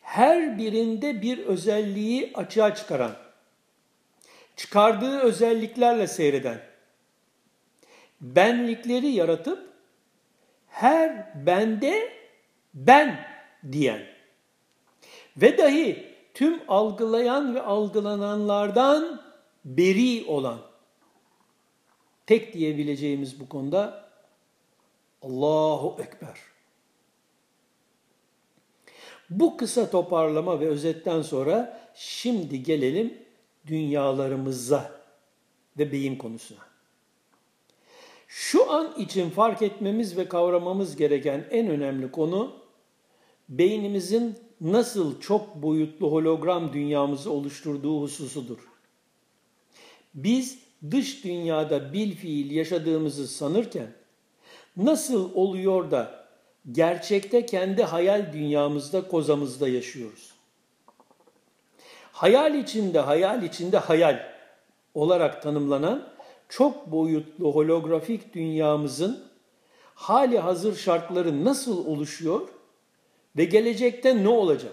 her 0.00 0.58
birinde 0.58 1.22
bir 1.22 1.38
özelliği 1.38 2.30
açığa 2.34 2.74
çıkaran, 2.74 3.12
çıkardığı 4.56 5.20
özelliklerle 5.20 6.06
seyreden, 6.06 6.60
benlikleri 8.20 9.08
yaratıp 9.08 9.72
her 10.68 11.32
bende 11.46 12.12
ben 12.74 13.26
diyen 13.72 14.02
ve 15.36 15.58
dahi 15.58 16.16
tüm 16.34 16.60
algılayan 16.68 17.54
ve 17.54 17.62
algılananlardan 17.62 19.22
beri 19.64 20.24
olan 20.28 20.58
tek 22.26 22.54
diyebileceğimiz 22.54 23.40
bu 23.40 23.48
konuda 23.48 24.10
Allahu 25.22 25.96
Ekber. 26.02 26.38
Bu 29.30 29.56
kısa 29.56 29.90
toparlama 29.90 30.60
ve 30.60 30.68
özetten 30.68 31.22
sonra 31.22 31.80
şimdi 31.94 32.62
gelelim 32.62 33.25
dünyalarımıza 33.66 34.92
ve 35.78 35.92
beyin 35.92 36.16
konusuna. 36.16 36.66
Şu 38.28 38.70
an 38.72 38.94
için 38.98 39.30
fark 39.30 39.62
etmemiz 39.62 40.16
ve 40.16 40.28
kavramamız 40.28 40.96
gereken 40.96 41.46
en 41.50 41.68
önemli 41.68 42.10
konu 42.10 42.52
beynimizin 43.48 44.36
nasıl 44.60 45.20
çok 45.20 45.62
boyutlu 45.62 46.12
hologram 46.12 46.72
dünyamızı 46.72 47.32
oluşturduğu 47.32 48.02
hususudur. 48.02 48.58
Biz 50.14 50.58
dış 50.90 51.24
dünyada 51.24 51.92
bil 51.92 52.16
fiil 52.16 52.50
yaşadığımızı 52.50 53.28
sanırken 53.28 53.92
nasıl 54.76 55.34
oluyor 55.34 55.90
da 55.90 56.26
gerçekte 56.72 57.46
kendi 57.46 57.82
hayal 57.82 58.32
dünyamızda 58.32 59.08
kozamızda 59.08 59.68
yaşıyoruz? 59.68 60.35
Hayal 62.16 62.54
içinde 62.54 63.00
hayal 63.00 63.42
içinde 63.42 63.78
hayal 63.78 64.20
olarak 64.94 65.42
tanımlanan 65.42 66.08
çok 66.48 66.92
boyutlu 66.92 67.54
holografik 67.54 68.34
dünyamızın 68.34 69.24
hali 69.94 70.38
hazır 70.38 70.76
şartları 70.76 71.44
nasıl 71.44 71.86
oluşuyor 71.86 72.48
ve 73.36 73.44
gelecekte 73.44 74.22
ne 74.22 74.28
olacak? 74.28 74.72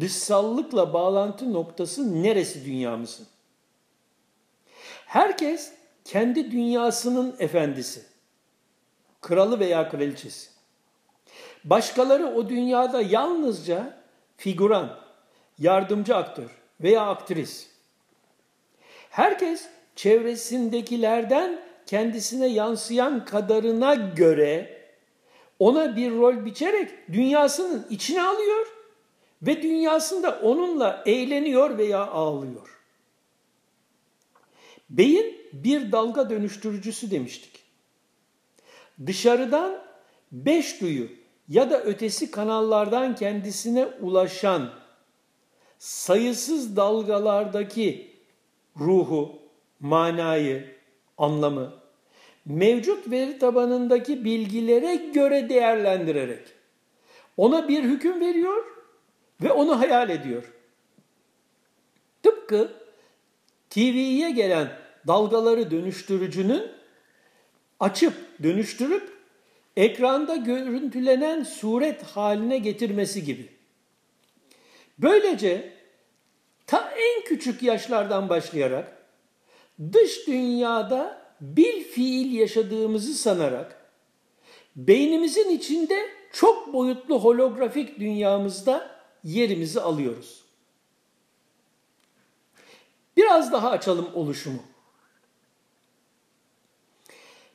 Dışsallıkla 0.00 0.92
bağlantı 0.92 1.52
noktası 1.52 2.22
neresi 2.22 2.64
dünyamızın? 2.64 3.26
Herkes 5.06 5.72
kendi 6.04 6.50
dünyasının 6.50 7.36
efendisi, 7.38 8.02
kralı 9.20 9.60
veya 9.60 9.88
kraliçesi. 9.88 10.50
Başkaları 11.64 12.26
o 12.26 12.48
dünyada 12.48 13.02
yalnızca 13.02 13.98
figüran, 14.36 15.01
yardımcı 15.58 16.16
aktör 16.16 16.50
veya 16.80 17.06
aktris. 17.06 17.68
Herkes 19.10 19.68
çevresindekilerden 19.96 21.60
kendisine 21.86 22.46
yansıyan 22.46 23.24
kadarına 23.24 23.94
göre 23.94 24.82
ona 25.58 25.96
bir 25.96 26.10
rol 26.10 26.44
biçerek 26.44 26.90
dünyasının 27.12 27.86
içine 27.90 28.22
alıyor 28.22 28.66
ve 29.42 29.62
dünyasında 29.62 30.40
onunla 30.42 31.02
eğleniyor 31.06 31.78
veya 31.78 32.06
ağlıyor. 32.06 32.78
Beyin 34.90 35.36
bir 35.52 35.92
dalga 35.92 36.30
dönüştürücüsü 36.30 37.10
demiştik. 37.10 37.62
Dışarıdan 39.06 39.82
beş 40.32 40.80
duyu 40.80 41.08
ya 41.48 41.70
da 41.70 41.82
ötesi 41.82 42.30
kanallardan 42.30 43.14
kendisine 43.14 43.86
ulaşan 43.86 44.81
sayısız 45.82 46.76
dalgalardaki 46.76 48.10
ruhu, 48.80 49.38
manayı, 49.80 50.76
anlamı 51.18 51.74
mevcut 52.44 53.10
veri 53.10 53.38
tabanındaki 53.38 54.24
bilgilere 54.24 54.94
göre 54.94 55.48
değerlendirerek 55.48 56.42
ona 57.36 57.68
bir 57.68 57.82
hüküm 57.84 58.20
veriyor 58.20 58.64
ve 59.42 59.52
onu 59.52 59.80
hayal 59.80 60.10
ediyor. 60.10 60.52
Tıpkı 62.22 62.72
TV'ye 63.70 64.30
gelen 64.30 64.68
dalgaları 65.06 65.70
dönüştürücünün 65.70 66.62
açıp 67.80 68.14
dönüştürüp 68.42 69.12
ekranda 69.76 70.36
görüntülenen 70.36 71.42
suret 71.42 72.02
haline 72.02 72.58
getirmesi 72.58 73.24
gibi. 73.24 73.61
Böylece 74.98 75.72
ta 76.66 76.90
en 76.96 77.24
küçük 77.24 77.62
yaşlardan 77.62 78.28
başlayarak 78.28 79.06
dış 79.92 80.26
dünyada 80.26 81.22
bil 81.40 81.84
fiil 81.84 82.32
yaşadığımızı 82.32 83.14
sanarak 83.14 83.90
beynimizin 84.76 85.50
içinde 85.50 86.08
çok 86.32 86.72
boyutlu 86.72 87.20
holografik 87.20 88.00
dünyamızda 88.00 88.90
yerimizi 89.24 89.80
alıyoruz. 89.80 90.44
Biraz 93.16 93.52
daha 93.52 93.70
açalım 93.70 94.08
oluşumu. 94.14 94.62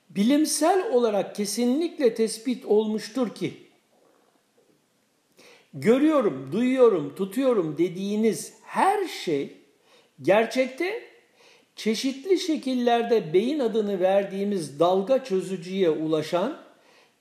Bilimsel 0.09 0.91
olarak 0.91 1.35
kesinlikle 1.35 2.15
tespit 2.15 2.65
olmuştur 2.65 3.35
ki 3.35 3.66
görüyorum, 5.81 6.49
duyuyorum, 6.51 7.15
tutuyorum 7.15 7.77
dediğiniz 7.77 8.53
her 8.63 9.07
şey 9.07 9.57
gerçekte 10.21 11.03
çeşitli 11.75 12.39
şekillerde 12.39 13.33
beyin 13.33 13.59
adını 13.59 13.99
verdiğimiz 13.99 14.79
dalga 14.79 15.23
çözücüye 15.23 15.89
ulaşan 15.89 16.57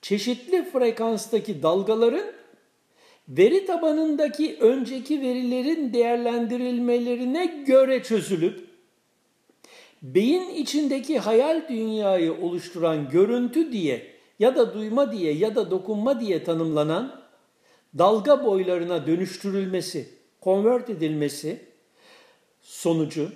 çeşitli 0.01 0.65
frekanstaki 0.71 1.63
dalgaların 1.63 2.25
veri 3.29 3.65
tabanındaki 3.65 4.57
önceki 4.59 5.21
verilerin 5.21 5.93
değerlendirilmelerine 5.93 7.45
göre 7.67 8.03
çözülüp 8.03 8.67
beyin 10.01 10.49
içindeki 10.49 11.19
hayal 11.19 11.61
dünyayı 11.69 12.33
oluşturan 12.33 13.09
görüntü 13.09 13.71
diye 13.71 14.07
ya 14.39 14.55
da 14.55 14.73
duyma 14.73 15.11
diye 15.11 15.33
ya 15.33 15.55
da 15.55 15.71
dokunma 15.71 16.19
diye 16.19 16.43
tanımlanan 16.43 17.26
dalga 17.97 18.45
boylarına 18.45 19.07
dönüştürülmesi, 19.07 20.09
konvert 20.41 20.89
edilmesi 20.89 21.65
sonucu 22.61 23.31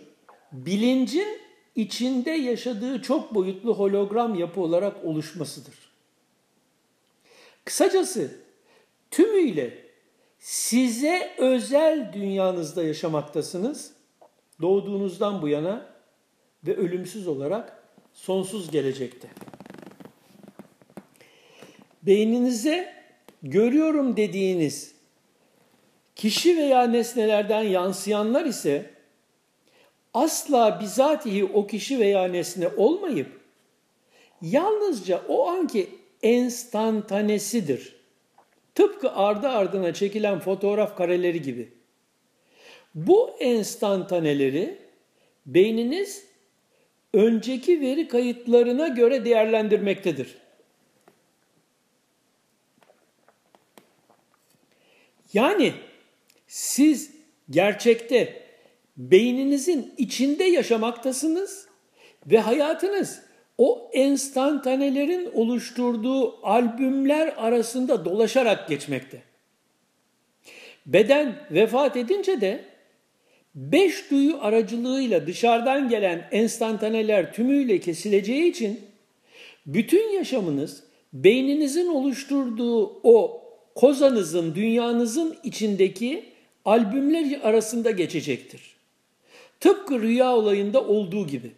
bilincin 0.52 1.42
içinde 1.76 2.32
yaşadığı 2.32 3.02
çok 3.02 3.36
boyutlu 3.36 3.74
hologram 3.74 4.36
yapı 4.36 4.62
olarak 4.62 5.06
oluşmasıdır. 5.06 5.76
Kısacası 7.66 8.36
tümüyle 9.12 9.78
size 10.40 11.36
özel 11.38 12.14
dünyanızda 12.14 12.84
yaşamaktasınız. 12.84 13.94
Doğduğunuzdan 14.62 15.42
bu 15.42 15.48
yana 15.48 15.86
ve 16.68 16.76
ölümsüz 16.76 17.28
olarak 17.28 17.84
sonsuz 18.14 18.72
gelecekte. 18.72 19.28
Beyninize 22.04 23.01
görüyorum 23.43 24.17
dediğiniz 24.17 24.95
kişi 26.15 26.58
veya 26.58 26.84
nesnelerden 26.84 27.62
yansıyanlar 27.62 28.45
ise 28.45 28.89
asla 30.13 30.80
bizatihi 30.82 31.45
o 31.45 31.67
kişi 31.67 31.99
veya 31.99 32.27
nesne 32.27 32.67
olmayıp 32.67 33.41
yalnızca 34.41 35.21
o 35.27 35.47
anki 35.47 35.89
enstantanesidir. 36.23 37.95
Tıpkı 38.75 39.12
ardı 39.12 39.47
ardına 39.47 39.93
çekilen 39.93 40.39
fotoğraf 40.39 40.97
kareleri 40.97 41.41
gibi. 41.41 41.69
Bu 42.95 43.30
enstantaneleri 43.39 44.77
beyniniz 45.45 46.25
önceki 47.13 47.82
veri 47.82 48.08
kayıtlarına 48.08 48.88
göre 48.88 49.25
değerlendirmektedir. 49.25 50.40
Yani 55.34 55.74
siz 56.48 57.12
gerçekte 57.50 58.44
beyninizin 58.98 59.94
içinde 59.98 60.44
yaşamaktasınız 60.44 61.67
ve 62.26 62.39
hayatınız 62.39 63.22
o 63.58 63.89
enstantanelerin 63.94 65.32
oluşturduğu 65.34 66.46
albümler 66.46 67.34
arasında 67.38 68.06
dolaşarak 68.06 68.70
geçmekte. 68.70 69.22
Beden 70.86 71.36
vefat 71.52 71.98
edince 71.98 72.41
de 72.41 72.63
beş 73.56 74.12
duyu 74.12 74.38
aracılığıyla 74.41 75.28
dışarıdan 75.28 75.89
gelen 75.89 76.28
enstantaneler 76.32 77.34
tümüyle 77.34 77.80
kesileceği 77.80 78.50
için 78.50 78.82
bütün 79.65 80.10
yaşamınız 80.10 80.84
beyninizin 81.13 81.88
oluşturduğu 81.88 83.00
o 83.04 83.40
kozanızın, 83.82 84.56
dünyanızın 84.56 85.38
içindeki 85.44 86.26
albümler 86.65 87.41
arasında 87.44 87.91
geçecektir. 87.91 88.76
Tıpkı 89.60 90.02
rüya 90.02 90.36
olayında 90.36 90.84
olduğu 90.88 91.28
gibi. 91.28 91.52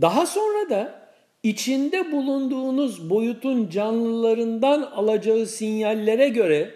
Daha 0.00 0.26
sonra 0.26 0.70
da 0.70 1.08
içinde 1.42 2.12
bulunduğunuz 2.12 3.10
boyutun 3.10 3.70
canlılarından 3.70 4.82
alacağı 4.82 5.46
sinyallere 5.46 6.28
göre 6.28 6.74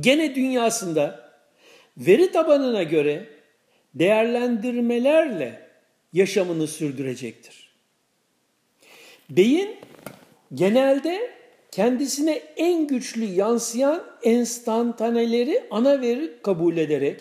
gene 0.00 0.34
dünyasında 0.34 1.30
veri 1.96 2.32
tabanına 2.32 2.82
göre 2.82 3.28
değerlendirmelerle 3.94 5.68
yaşamını 6.12 6.66
sürdürecektir. 6.66 7.70
Beyin 9.30 9.76
genelde 10.54 11.37
kendisine 11.70 12.42
en 12.56 12.86
güçlü 12.86 13.24
yansıyan 13.24 14.04
enstantaneleri 14.22 15.64
ana 15.70 16.00
veri 16.00 16.32
kabul 16.42 16.76
ederek 16.76 17.20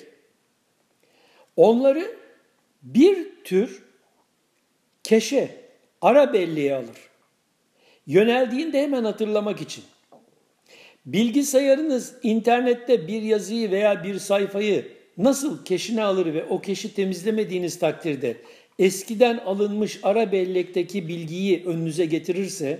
onları 1.55 2.17
bir 2.83 3.43
tür 3.43 3.83
keşe, 5.03 5.49
ara 6.01 6.33
belleğe 6.33 6.75
alır. 6.75 6.97
Yöneldiğinde 8.07 8.81
hemen 8.81 9.03
hatırlamak 9.03 9.61
için. 9.61 9.83
Bilgisayarınız 11.05 12.13
internette 12.23 13.07
bir 13.07 13.21
yazıyı 13.21 13.71
veya 13.71 14.03
bir 14.03 14.19
sayfayı 14.19 14.87
nasıl 15.17 15.65
keşine 15.65 16.03
alır 16.03 16.33
ve 16.33 16.45
o 16.45 16.61
keşi 16.61 16.93
temizlemediğiniz 16.93 17.79
takdirde 17.79 18.37
eskiden 18.79 19.37
alınmış 19.37 19.99
ara 20.03 20.31
bellekteki 20.31 21.07
bilgiyi 21.07 21.63
önünüze 21.65 22.05
getirirse 22.05 22.79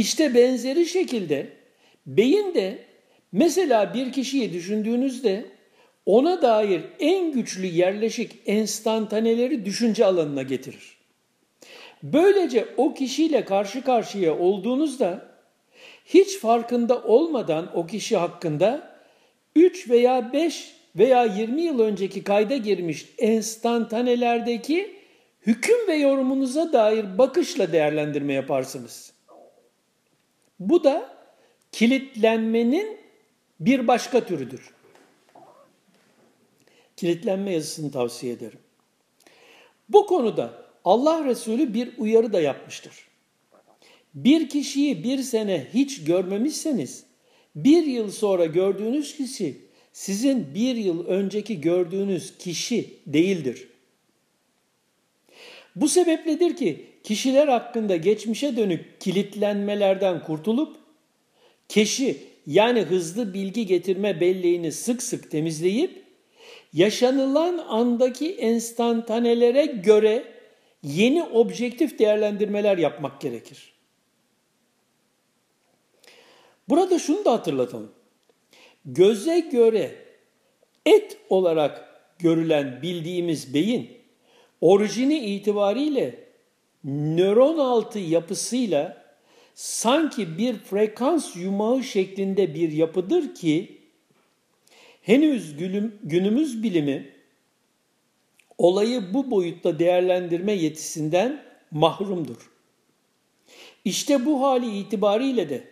işte 0.00 0.34
benzeri 0.34 0.86
şekilde 0.86 1.46
beyin 2.06 2.54
de 2.54 2.78
mesela 3.32 3.94
bir 3.94 4.12
kişiyi 4.12 4.52
düşündüğünüzde 4.52 5.44
ona 6.06 6.42
dair 6.42 6.82
en 7.00 7.32
güçlü 7.32 7.66
yerleşik 7.66 8.32
enstantaneleri 8.46 9.64
düşünce 9.64 10.06
alanına 10.06 10.42
getirir. 10.42 10.98
Böylece 12.02 12.66
o 12.76 12.94
kişiyle 12.94 13.44
karşı 13.44 13.84
karşıya 13.84 14.38
olduğunuzda 14.38 15.36
hiç 16.04 16.38
farkında 16.38 17.02
olmadan 17.02 17.76
o 17.76 17.86
kişi 17.86 18.16
hakkında 18.16 18.96
3 19.56 19.90
veya 19.90 20.32
5 20.32 20.74
veya 20.96 21.24
20 21.24 21.62
yıl 21.62 21.80
önceki 21.80 22.24
kayda 22.24 22.56
girmiş 22.56 23.06
enstantanelerdeki 23.18 24.96
hüküm 25.46 25.88
ve 25.88 25.94
yorumunuza 25.94 26.72
dair 26.72 27.18
bakışla 27.18 27.72
değerlendirme 27.72 28.32
yaparsınız. 28.32 29.19
Bu 30.60 30.84
da 30.84 31.16
kilitlenmenin 31.72 32.98
bir 33.60 33.86
başka 33.86 34.26
türüdür. 34.26 34.70
Kilitlenme 36.96 37.52
yazısını 37.52 37.90
tavsiye 37.90 38.32
ederim. 38.32 38.58
Bu 39.88 40.06
konuda 40.06 40.64
Allah 40.84 41.24
Resulü 41.24 41.74
bir 41.74 41.98
uyarı 41.98 42.32
da 42.32 42.40
yapmıştır. 42.40 43.08
Bir 44.14 44.48
kişiyi 44.48 45.04
bir 45.04 45.18
sene 45.18 45.66
hiç 45.74 46.04
görmemişseniz, 46.04 47.04
bir 47.56 47.84
yıl 47.84 48.10
sonra 48.10 48.46
gördüğünüz 48.46 49.16
kişi 49.16 49.58
sizin 49.92 50.54
bir 50.54 50.76
yıl 50.76 51.06
önceki 51.06 51.60
gördüğünüz 51.60 52.38
kişi 52.38 52.98
değildir. 53.06 53.68
Bu 55.76 55.88
sebepledir 55.88 56.56
ki 56.56 56.89
kişiler 57.04 57.48
hakkında 57.48 57.96
geçmişe 57.96 58.56
dönük 58.56 59.00
kilitlenmelerden 59.00 60.24
kurtulup 60.24 60.76
keşi 61.68 62.16
yani 62.46 62.80
hızlı 62.80 63.34
bilgi 63.34 63.66
getirme 63.66 64.20
belleğini 64.20 64.72
sık 64.72 65.02
sık 65.02 65.30
temizleyip 65.30 66.04
yaşanılan 66.72 67.58
andaki 67.58 68.34
enstantanelere 68.34 69.64
göre 69.64 70.24
yeni 70.82 71.24
objektif 71.24 71.98
değerlendirmeler 71.98 72.78
yapmak 72.78 73.20
gerekir. 73.20 73.72
Burada 76.68 76.98
şunu 76.98 77.24
da 77.24 77.32
hatırlatalım. 77.32 77.92
Göze 78.84 79.40
göre 79.40 79.94
et 80.86 81.18
olarak 81.28 82.02
görülen 82.18 82.82
bildiğimiz 82.82 83.54
beyin 83.54 83.90
orijini 84.60 85.18
itibariyle 85.18 86.29
nöron 86.84 87.58
altı 87.58 87.98
yapısıyla 87.98 89.04
sanki 89.54 90.38
bir 90.38 90.58
frekans 90.58 91.36
yumağı 91.36 91.82
şeklinde 91.82 92.54
bir 92.54 92.72
yapıdır 92.72 93.34
ki 93.34 93.80
henüz 95.02 95.56
günümüz 96.02 96.62
bilimi 96.62 97.12
olayı 98.58 99.14
bu 99.14 99.30
boyutta 99.30 99.78
değerlendirme 99.78 100.52
yetisinden 100.52 101.44
mahrumdur. 101.70 102.50
İşte 103.84 104.26
bu 104.26 104.42
hali 104.42 104.78
itibariyle 104.78 105.48
de 105.48 105.68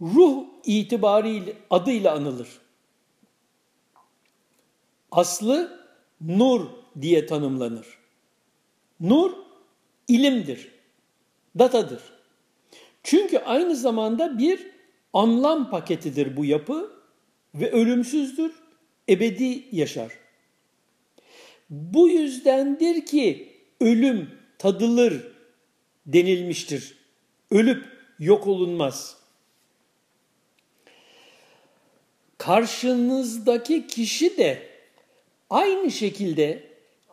ruh 0.00 0.44
itibariyle 0.64 1.56
adıyla 1.70 2.14
anılır. 2.14 2.48
Aslı 5.10 5.86
nur 6.20 6.66
diye 7.00 7.26
tanımlanır. 7.26 7.86
Nur 9.00 9.43
ilimdir, 10.08 10.68
datadır. 11.58 12.02
Çünkü 13.02 13.38
aynı 13.38 13.76
zamanda 13.76 14.38
bir 14.38 14.66
anlam 15.12 15.70
paketidir 15.70 16.36
bu 16.36 16.44
yapı 16.44 16.92
ve 17.54 17.70
ölümsüzdür, 17.72 18.52
ebedi 19.08 19.64
yaşar. 19.72 20.12
Bu 21.70 22.08
yüzdendir 22.08 23.06
ki 23.06 23.52
ölüm 23.80 24.30
tadılır 24.58 25.32
denilmiştir. 26.06 26.98
Ölüp 27.50 27.84
yok 28.18 28.46
olunmaz. 28.46 29.16
Karşınızdaki 32.38 33.86
kişi 33.86 34.36
de 34.36 34.68
aynı 35.50 35.90
şekilde 35.90 36.62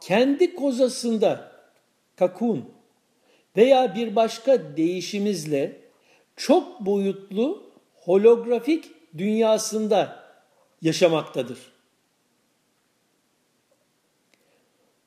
kendi 0.02 0.56
kozasında 0.56 1.52
kakun 2.16 2.70
veya 3.58 3.96
bir 3.96 4.16
başka 4.16 4.78
değişimizle 4.78 5.78
çok 6.36 6.86
boyutlu 6.86 7.72
holografik 7.94 8.92
dünyasında 9.18 10.24
yaşamaktadır. 10.82 11.58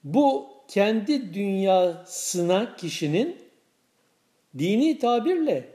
Bu 0.04 0.46
kendi 0.68 1.34
dünyasına 1.34 2.76
kişinin 2.76 3.36
dini 4.58 4.98
tabirle 4.98 5.68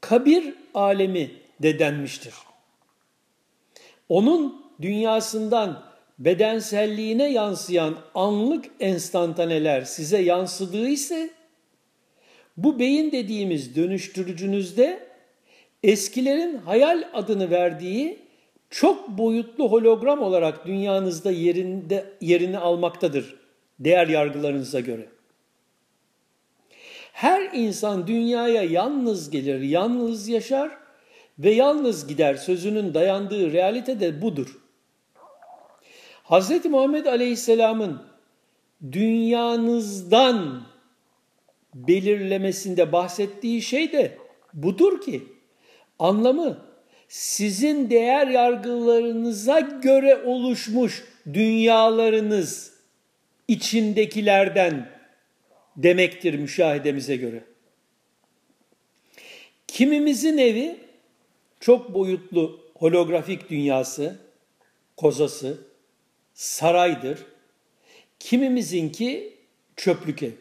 kabir 0.00 0.54
alemi 0.74 1.30
de 1.62 1.78
denmiştir. 1.78 2.34
Onun 4.08 4.66
dünyasından 4.82 5.84
bedenselliğine 6.18 7.32
yansıyan 7.32 7.96
anlık 8.14 8.64
enstantaneler 8.80 9.82
size 9.82 10.18
yansıdığı 10.22 10.88
ise 10.88 11.30
bu 12.64 12.78
beyin 12.78 13.12
dediğimiz 13.12 13.76
dönüştürücünüzde 13.76 15.06
eskilerin 15.82 16.56
hayal 16.56 17.08
adını 17.12 17.50
verdiği 17.50 18.18
çok 18.70 19.08
boyutlu 19.08 19.72
hologram 19.72 20.22
olarak 20.22 20.66
dünyanızda 20.66 21.30
yerinde 21.30 22.04
yerini 22.20 22.58
almaktadır 22.58 23.36
değer 23.78 24.08
yargılarınıza 24.08 24.80
göre. 24.80 25.08
Her 27.12 27.50
insan 27.52 28.06
dünyaya 28.06 28.62
yalnız 28.62 29.30
gelir, 29.30 29.60
yalnız 29.60 30.28
yaşar 30.28 30.70
ve 31.38 31.50
yalnız 31.50 32.06
gider 32.06 32.34
sözünün 32.34 32.94
dayandığı 32.94 33.52
realite 33.52 34.00
de 34.00 34.22
budur. 34.22 34.58
Hz. 36.24 36.64
Muhammed 36.64 37.06
Aleyhisselam'ın 37.06 38.02
dünyanızdan 38.92 40.69
belirlemesinde 41.74 42.92
bahsettiği 42.92 43.62
şey 43.62 43.92
de 43.92 44.18
budur 44.54 45.00
ki 45.00 45.22
anlamı 45.98 46.70
sizin 47.08 47.90
değer 47.90 48.26
yargılarınıza 48.26 49.60
göre 49.60 50.22
oluşmuş 50.24 51.04
dünyalarınız 51.32 52.72
içindekilerden 53.48 54.90
demektir 55.76 56.34
müşahedemize 56.34 57.16
göre. 57.16 57.44
Kimimizin 59.68 60.38
evi 60.38 60.76
çok 61.60 61.94
boyutlu 61.94 62.60
holografik 62.74 63.50
dünyası, 63.50 64.18
kozası, 64.96 65.58
saraydır. 66.34 67.18
Kimimizinki 68.18 69.36
çöplük 69.76 70.22
ev. 70.22 70.32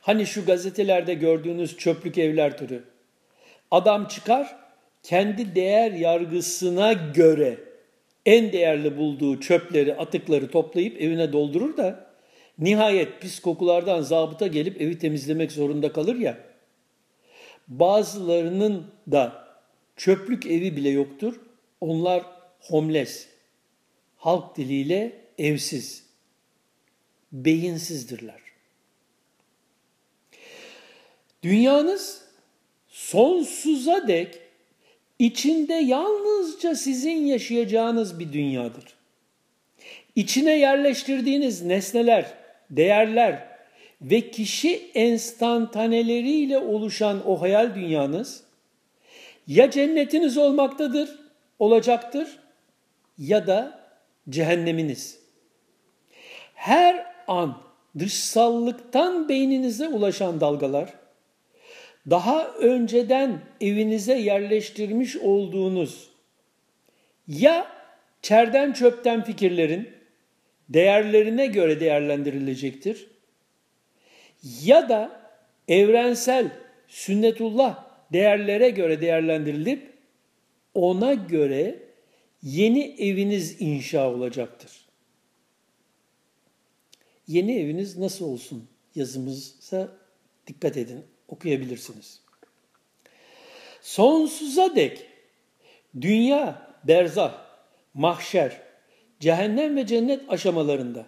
Hani 0.00 0.26
şu 0.26 0.44
gazetelerde 0.44 1.14
gördüğünüz 1.14 1.76
çöplük 1.76 2.18
evler 2.18 2.58
türü. 2.58 2.84
Adam 3.70 4.08
çıkar, 4.08 4.56
kendi 5.02 5.54
değer 5.54 5.92
yargısına 5.92 6.92
göre 6.92 7.58
en 8.26 8.52
değerli 8.52 8.96
bulduğu 8.96 9.40
çöpleri, 9.40 9.94
atıkları 9.94 10.50
toplayıp 10.50 11.00
evine 11.00 11.32
doldurur 11.32 11.76
da 11.76 12.06
nihayet 12.58 13.20
pis 13.20 13.40
kokulardan 13.40 14.00
zabıta 14.00 14.46
gelip 14.46 14.80
evi 14.80 14.98
temizlemek 14.98 15.52
zorunda 15.52 15.92
kalır 15.92 16.16
ya. 16.16 16.38
Bazılarının 17.68 18.86
da 19.10 19.48
çöplük 19.96 20.46
evi 20.46 20.76
bile 20.76 20.88
yoktur. 20.88 21.40
Onlar 21.80 22.22
homeless. 22.60 23.28
Halk 24.16 24.56
diliyle 24.56 25.12
evsiz. 25.38 26.04
Beyinsizdirler. 27.32 28.49
Dünyanız 31.42 32.24
sonsuza 32.88 34.08
dek 34.08 34.38
içinde 35.18 35.74
yalnızca 35.74 36.74
sizin 36.74 37.26
yaşayacağınız 37.26 38.18
bir 38.18 38.32
dünyadır. 38.32 38.84
İçine 40.16 40.58
yerleştirdiğiniz 40.58 41.62
nesneler, 41.62 42.34
değerler 42.70 43.48
ve 44.02 44.30
kişi 44.30 44.90
enstantaneleriyle 44.94 46.58
oluşan 46.58 47.28
o 47.28 47.40
hayal 47.40 47.74
dünyanız 47.74 48.42
ya 49.46 49.70
cennetiniz 49.70 50.38
olmaktadır, 50.38 51.18
olacaktır 51.58 52.38
ya 53.18 53.46
da 53.46 53.80
cehenneminiz. 54.28 55.18
Her 56.54 57.06
an 57.28 57.58
dışsallıktan 57.98 59.28
beyninize 59.28 59.88
ulaşan 59.88 60.40
dalgalar, 60.40 60.99
daha 62.10 62.48
önceden 62.48 63.40
evinize 63.60 64.18
yerleştirmiş 64.18 65.16
olduğunuz 65.16 66.10
ya 67.28 67.72
çerden 68.22 68.72
çöpten 68.72 69.24
fikirlerin 69.24 69.88
değerlerine 70.68 71.46
göre 71.46 71.80
değerlendirilecektir 71.80 73.10
ya 74.62 74.88
da 74.88 75.30
evrensel 75.68 76.50
sünnetullah 76.88 77.90
değerlere 78.12 78.70
göre 78.70 79.00
değerlendirilip 79.00 79.92
ona 80.74 81.14
göre 81.14 81.82
yeni 82.42 82.94
eviniz 82.98 83.60
inşa 83.60 84.10
olacaktır. 84.10 84.88
Yeni 87.26 87.58
eviniz 87.58 87.98
nasıl 87.98 88.24
olsun 88.24 88.68
yazımıza 88.94 89.88
dikkat 90.46 90.76
edin, 90.76 91.04
okuyabilirsiniz. 91.30 92.20
Sonsuza 93.82 94.76
dek 94.76 95.06
dünya, 96.00 96.62
berzah, 96.84 97.34
mahşer, 97.94 98.60
cehennem 99.20 99.76
ve 99.76 99.86
cennet 99.86 100.30
aşamalarında 100.32 101.06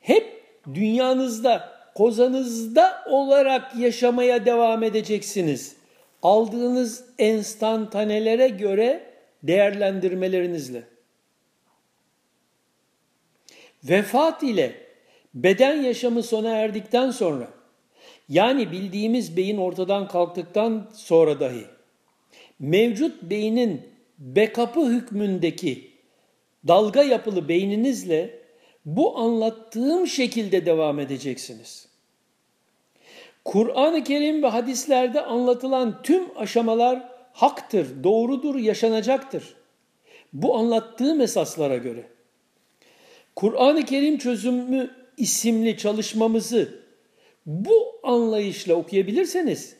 hep 0.00 0.42
dünyanızda, 0.74 1.72
kozanızda 1.94 3.04
olarak 3.10 3.76
yaşamaya 3.76 4.46
devam 4.46 4.82
edeceksiniz. 4.82 5.76
Aldığınız 6.22 7.04
enstantanelere 7.18 8.48
göre 8.48 9.12
değerlendirmelerinizle. 9.42 10.82
Vefat 13.84 14.42
ile 14.42 14.72
beden 15.34 15.82
yaşamı 15.82 16.22
sona 16.22 16.50
erdikten 16.50 17.10
sonra 17.10 17.61
yani 18.32 18.72
bildiğimiz 18.72 19.36
beyin 19.36 19.56
ortadan 19.56 20.08
kalktıktan 20.08 20.90
sonra 20.94 21.40
dahi 21.40 21.64
mevcut 22.58 23.22
beynin 23.22 23.82
backup'ı 24.18 24.86
hükmündeki 24.86 25.90
dalga 26.68 27.02
yapılı 27.02 27.48
beyninizle 27.48 28.38
bu 28.84 29.18
anlattığım 29.18 30.06
şekilde 30.06 30.66
devam 30.66 31.00
edeceksiniz. 31.00 31.88
Kur'an-ı 33.44 34.04
Kerim 34.04 34.42
ve 34.42 34.46
hadislerde 34.46 35.20
anlatılan 35.20 36.02
tüm 36.02 36.38
aşamalar 36.38 37.08
haktır, 37.32 38.04
doğrudur, 38.04 38.54
yaşanacaktır. 38.54 39.54
Bu 40.32 40.56
anlattığım 40.56 41.20
esaslara 41.20 41.76
göre. 41.76 42.06
Kur'an-ı 43.36 43.84
Kerim 43.84 44.18
çözümü 44.18 44.90
isimli 45.16 45.76
çalışmamızı 45.76 46.81
bu 47.46 48.00
anlayışla 48.02 48.74
okuyabilirseniz, 48.74 49.76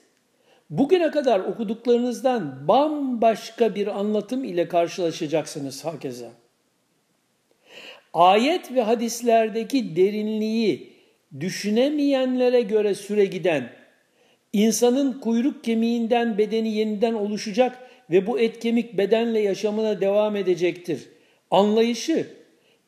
bugüne 0.70 1.10
kadar 1.10 1.40
okuduklarınızdan 1.40 2.68
bambaşka 2.68 3.74
bir 3.74 3.86
anlatım 3.86 4.44
ile 4.44 4.68
karşılaşacaksınız 4.68 5.84
hakeza. 5.84 6.30
Ayet 8.12 8.72
ve 8.72 8.82
hadislerdeki 8.82 9.96
derinliği 9.96 10.92
düşünemeyenlere 11.40 12.60
göre 12.60 12.94
süre 12.94 13.24
giden, 13.24 13.72
insanın 14.52 15.20
kuyruk 15.20 15.64
kemiğinden 15.64 16.38
bedeni 16.38 16.74
yeniden 16.74 17.14
oluşacak 17.14 17.78
ve 18.10 18.26
bu 18.26 18.38
et 18.38 18.58
kemik 18.58 18.98
bedenle 18.98 19.40
yaşamına 19.40 20.00
devam 20.00 20.36
edecektir. 20.36 21.08
Anlayışı 21.50 22.26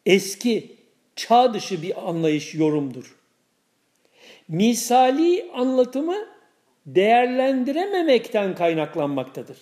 eski, 0.06 0.76
çağ 1.16 1.54
dışı 1.54 1.82
bir 1.82 2.08
anlayış 2.08 2.54
yorumdur. 2.54 3.23
Misali 4.48 5.50
anlatımı 5.54 6.16
değerlendirememekten 6.86 8.54
kaynaklanmaktadır. 8.54 9.58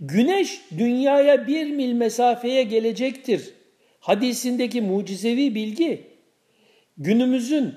Güneş 0.00 0.60
dünyaya 0.78 1.46
bir 1.46 1.70
mil 1.70 1.92
mesafeye 1.92 2.62
gelecektir. 2.62 3.54
Hadisindeki 4.00 4.80
mucizevi 4.80 5.54
bilgi 5.54 6.06
günümüzün 6.98 7.74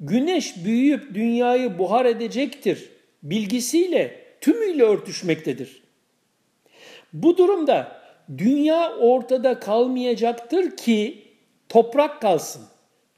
güneş 0.00 0.64
büyüyüp 0.64 1.14
dünyayı 1.14 1.78
buhar 1.78 2.06
edecektir 2.06 2.88
bilgisiyle 3.22 4.24
tümüyle 4.40 4.82
örtüşmektedir. 4.82 5.82
Bu 7.12 7.38
durumda 7.38 8.02
dünya 8.38 8.96
ortada 8.96 9.60
kalmayacaktır 9.60 10.76
ki 10.76 11.28
toprak 11.68 12.22
kalsın, 12.22 12.62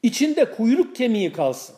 içinde 0.03 0.51
kuyruk 0.51 0.95
kemiği 0.95 1.31
kalsın. 1.31 1.75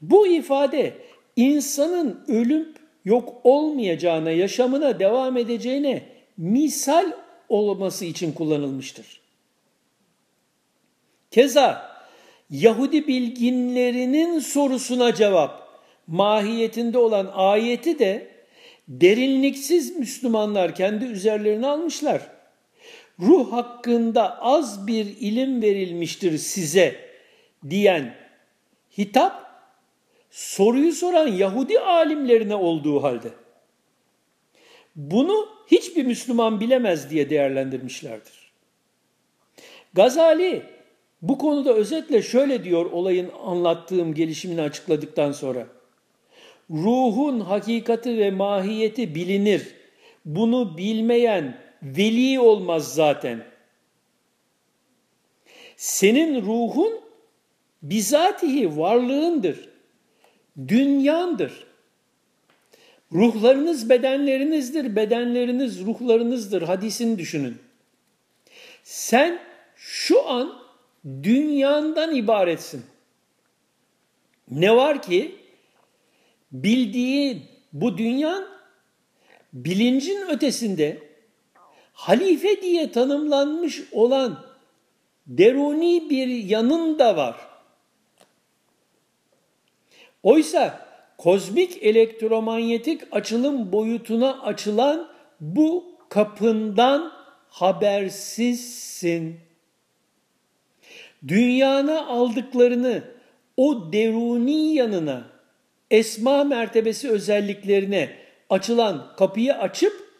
Bu 0.00 0.26
ifade 0.26 0.94
insanın 1.36 2.24
ölüm 2.28 2.74
yok 3.04 3.40
olmayacağına, 3.44 4.30
yaşamına 4.30 4.98
devam 4.98 5.36
edeceğine 5.36 6.02
misal 6.36 7.12
olması 7.48 8.04
için 8.04 8.32
kullanılmıştır. 8.32 9.20
Keza 11.30 11.90
Yahudi 12.50 13.06
bilginlerinin 13.06 14.38
sorusuna 14.38 15.14
cevap 15.14 15.68
mahiyetinde 16.06 16.98
olan 16.98 17.30
ayeti 17.34 17.98
de 17.98 18.28
derinliksiz 18.88 19.96
Müslümanlar 19.96 20.74
kendi 20.74 21.04
üzerlerine 21.04 21.66
almışlar. 21.66 22.22
Ruh 23.20 23.52
hakkında 23.52 24.42
az 24.42 24.86
bir 24.86 25.06
ilim 25.06 25.62
verilmiştir 25.62 26.38
size 26.38 26.96
diyen 27.70 28.14
hitap 28.98 29.49
soruyu 30.30 30.92
soran 30.92 31.28
Yahudi 31.28 31.80
alimlerine 31.80 32.54
olduğu 32.54 33.02
halde 33.02 33.30
bunu 34.96 35.48
hiçbir 35.66 36.04
Müslüman 36.04 36.60
bilemez 36.60 37.10
diye 37.10 37.30
değerlendirmişlerdir. 37.30 38.52
Gazali 39.94 40.62
bu 41.22 41.38
konuda 41.38 41.74
özetle 41.74 42.22
şöyle 42.22 42.64
diyor 42.64 42.90
olayın 42.90 43.30
anlattığım 43.44 44.14
gelişimini 44.14 44.62
açıkladıktan 44.62 45.32
sonra. 45.32 45.66
Ruhun 46.70 47.40
hakikati 47.40 48.18
ve 48.18 48.30
mahiyeti 48.30 49.14
bilinir. 49.14 49.74
Bunu 50.24 50.78
bilmeyen 50.78 51.60
veli 51.82 52.40
olmaz 52.40 52.94
zaten. 52.94 53.44
Senin 55.76 56.42
ruhun 56.42 57.00
bizatihi 57.82 58.76
varlığındır. 58.78 59.69
Dünyandır. 60.68 61.66
Ruhlarınız 63.12 63.90
bedenlerinizdir, 63.90 64.96
bedenleriniz 64.96 65.80
ruhlarınızdır. 65.86 66.62
Hadisini 66.62 67.18
düşünün. 67.18 67.58
Sen 68.82 69.40
şu 69.76 70.28
an 70.28 70.62
dünyandan 71.04 72.14
ibaretsin. 72.14 72.82
Ne 74.50 74.76
var 74.76 75.02
ki 75.02 75.36
bildiğin 76.52 77.42
bu 77.72 77.98
dünyan 77.98 78.46
bilincin 79.52 80.26
ötesinde 80.28 81.02
halife 81.92 82.62
diye 82.62 82.92
tanımlanmış 82.92 83.82
olan 83.92 84.44
deruni 85.26 86.10
bir 86.10 86.28
yanın 86.28 86.98
da 86.98 87.16
var. 87.16 87.49
Oysa 90.22 90.86
kozmik 91.18 91.82
elektromanyetik 91.82 93.02
açılım 93.12 93.72
boyutuna 93.72 94.42
açılan 94.42 95.08
bu 95.40 95.84
kapından 96.08 97.12
habersizsin. 97.48 99.40
Dünyana 101.28 102.06
aldıklarını 102.06 103.04
o 103.56 103.92
deruni 103.92 104.74
yanına, 104.74 105.24
esma 105.90 106.44
mertebesi 106.44 107.10
özelliklerine 107.10 108.16
açılan 108.50 109.12
kapıyı 109.16 109.54
açıp 109.54 110.10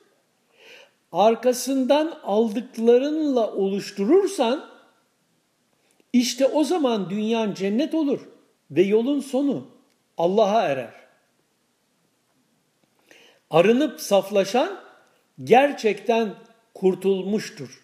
arkasından 1.12 2.18
aldıklarınla 2.24 3.52
oluşturursan 3.52 4.70
işte 6.12 6.46
o 6.46 6.64
zaman 6.64 7.10
dünyan 7.10 7.54
cennet 7.54 7.94
olur 7.94 8.20
ve 8.70 8.82
yolun 8.82 9.20
sonu 9.20 9.79
Allah'a 10.20 10.62
erer. 10.62 10.94
Arınıp 13.50 14.00
saflaşan 14.00 14.80
gerçekten 15.44 16.34
kurtulmuştur. 16.74 17.82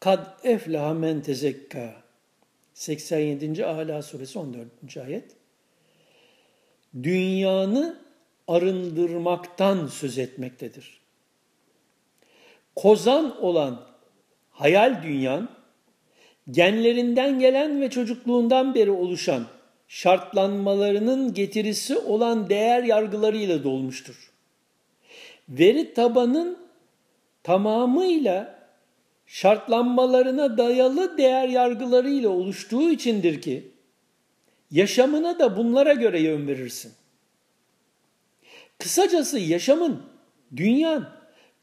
Kad 0.00 0.26
eflaha 0.44 0.94
men 0.94 1.22
tezekka. 1.22 1.94
87. 2.74 3.66
Ala 3.66 4.02
suresi 4.02 4.38
14. 4.38 4.96
ayet. 4.96 5.36
Dünyanı 7.02 7.98
arındırmaktan 8.48 9.86
söz 9.86 10.18
etmektedir. 10.18 11.00
Kozan 12.76 13.44
olan 13.44 13.86
hayal 14.50 15.02
dünyan, 15.02 15.48
genlerinden 16.50 17.38
gelen 17.38 17.80
ve 17.80 17.90
çocukluğundan 17.90 18.74
beri 18.74 18.90
oluşan 18.90 19.57
şartlanmalarının 19.88 21.34
getirisi 21.34 21.98
olan 21.98 22.50
değer 22.50 22.82
yargılarıyla 22.82 23.64
dolmuştur. 23.64 24.32
Veri 25.48 25.94
tabanın 25.94 26.58
tamamıyla 27.42 28.58
şartlanmalarına 29.26 30.58
dayalı 30.58 31.18
değer 31.18 31.48
yargılarıyla 31.48 32.28
oluştuğu 32.28 32.90
içindir 32.90 33.42
ki 33.42 33.68
yaşamına 34.70 35.38
da 35.38 35.56
bunlara 35.56 35.92
göre 35.92 36.20
yön 36.20 36.48
verirsin. 36.48 36.92
Kısacası 38.78 39.38
yaşamın, 39.38 40.02
dünyan 40.56 41.10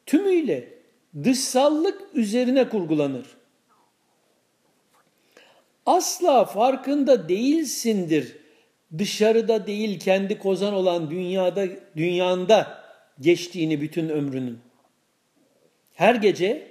tümüyle 0.05 0.73
dışsallık 1.23 2.01
üzerine 2.13 2.69
kurgulanır. 2.69 3.25
Asla 5.85 6.45
farkında 6.45 7.29
değilsindir. 7.29 8.37
Dışarıda 8.97 9.67
değil 9.67 9.99
kendi 9.99 10.39
kozan 10.39 10.73
olan 10.73 11.11
dünyada 11.11 11.65
dünyanda 11.95 12.83
geçtiğini 13.19 13.81
bütün 13.81 14.09
ömrünün. 14.09 14.59
Her 15.93 16.15
gece 16.15 16.67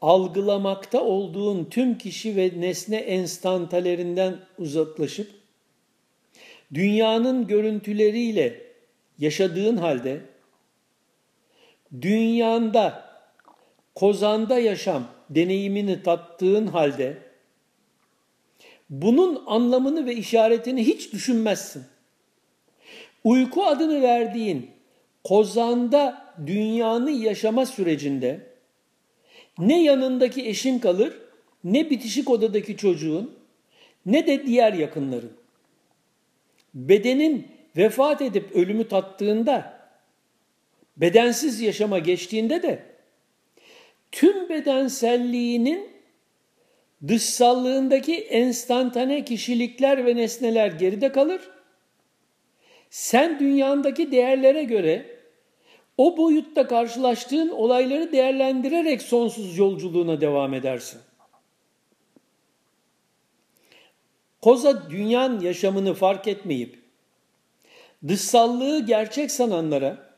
algılamakta 0.00 1.00
olduğun 1.00 1.64
tüm 1.64 1.98
kişi 1.98 2.36
ve 2.36 2.50
nesne 2.56 2.96
enstantalerinden 2.96 4.38
uzaklaşıp 4.58 5.30
dünyanın 6.74 7.46
görüntüleriyle 7.46 8.62
yaşadığın 9.18 9.76
halde 9.76 10.20
dünyanda 12.00 13.04
kozanda 13.94 14.58
yaşam 14.58 15.08
deneyimini 15.30 16.02
tattığın 16.02 16.66
halde 16.66 17.31
bunun 18.90 19.42
anlamını 19.46 20.06
ve 20.06 20.14
işaretini 20.14 20.86
hiç 20.86 21.12
düşünmezsin. 21.12 21.84
Uyku 23.24 23.64
adını 23.64 24.02
verdiğin 24.02 24.70
kozanda 25.24 26.34
dünyanı 26.46 27.10
yaşama 27.10 27.66
sürecinde 27.66 28.46
ne 29.58 29.82
yanındaki 29.82 30.48
eşin 30.48 30.78
kalır, 30.78 31.18
ne 31.64 31.90
bitişik 31.90 32.30
odadaki 32.30 32.76
çocuğun, 32.76 33.34
ne 34.06 34.26
de 34.26 34.46
diğer 34.46 34.72
yakınların. 34.72 35.32
Bedenin 36.74 37.48
vefat 37.76 38.22
edip 38.22 38.52
ölümü 38.52 38.88
tattığında, 38.88 39.78
bedensiz 40.96 41.60
yaşama 41.60 41.98
geçtiğinde 41.98 42.62
de 42.62 42.82
tüm 44.12 44.48
bedenselliğinin 44.48 45.88
dışsallığındaki 47.08 48.16
enstantane 48.16 49.24
kişilikler 49.24 50.06
ve 50.06 50.16
nesneler 50.16 50.72
geride 50.72 51.12
kalır. 51.12 51.50
Sen 52.90 53.40
dünyandaki 53.40 54.12
değerlere 54.12 54.64
göre 54.64 55.06
o 55.98 56.16
boyutta 56.16 56.66
karşılaştığın 56.66 57.48
olayları 57.48 58.12
değerlendirerek 58.12 59.02
sonsuz 59.02 59.58
yolculuğuna 59.58 60.20
devam 60.20 60.54
edersin. 60.54 61.00
Koza 64.40 64.90
dünyanın 64.90 65.40
yaşamını 65.40 65.94
fark 65.94 66.28
etmeyip 66.28 66.78
dışsallığı 68.08 68.86
gerçek 68.86 69.30
sananlara 69.30 70.12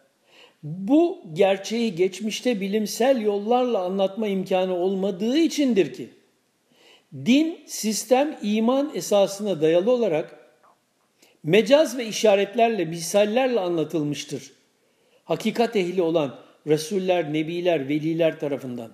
bu 0.63 1.23
gerçeği 1.33 1.95
geçmişte 1.95 2.61
bilimsel 2.61 3.21
yollarla 3.21 3.83
anlatma 3.83 4.27
imkanı 4.27 4.75
olmadığı 4.75 5.39
içindir 5.39 5.93
ki 5.95 6.11
din, 7.15 7.61
sistem, 7.67 8.39
iman 8.43 8.93
esasına 8.95 9.63
dayalı 9.63 9.91
olarak 9.91 10.37
mecaz 11.43 11.99
ve 11.99 12.07
işaretlerle, 12.07 12.85
misallerle 12.85 13.61
anlatılmıştır. 13.61 14.53
Hakikat 15.25 15.77
ehli 15.77 16.03
olan 16.03 16.39
Resuller, 16.67 17.33
Nebiler, 17.33 17.89
Veliler 17.89 18.41
tarafından. 18.41 18.93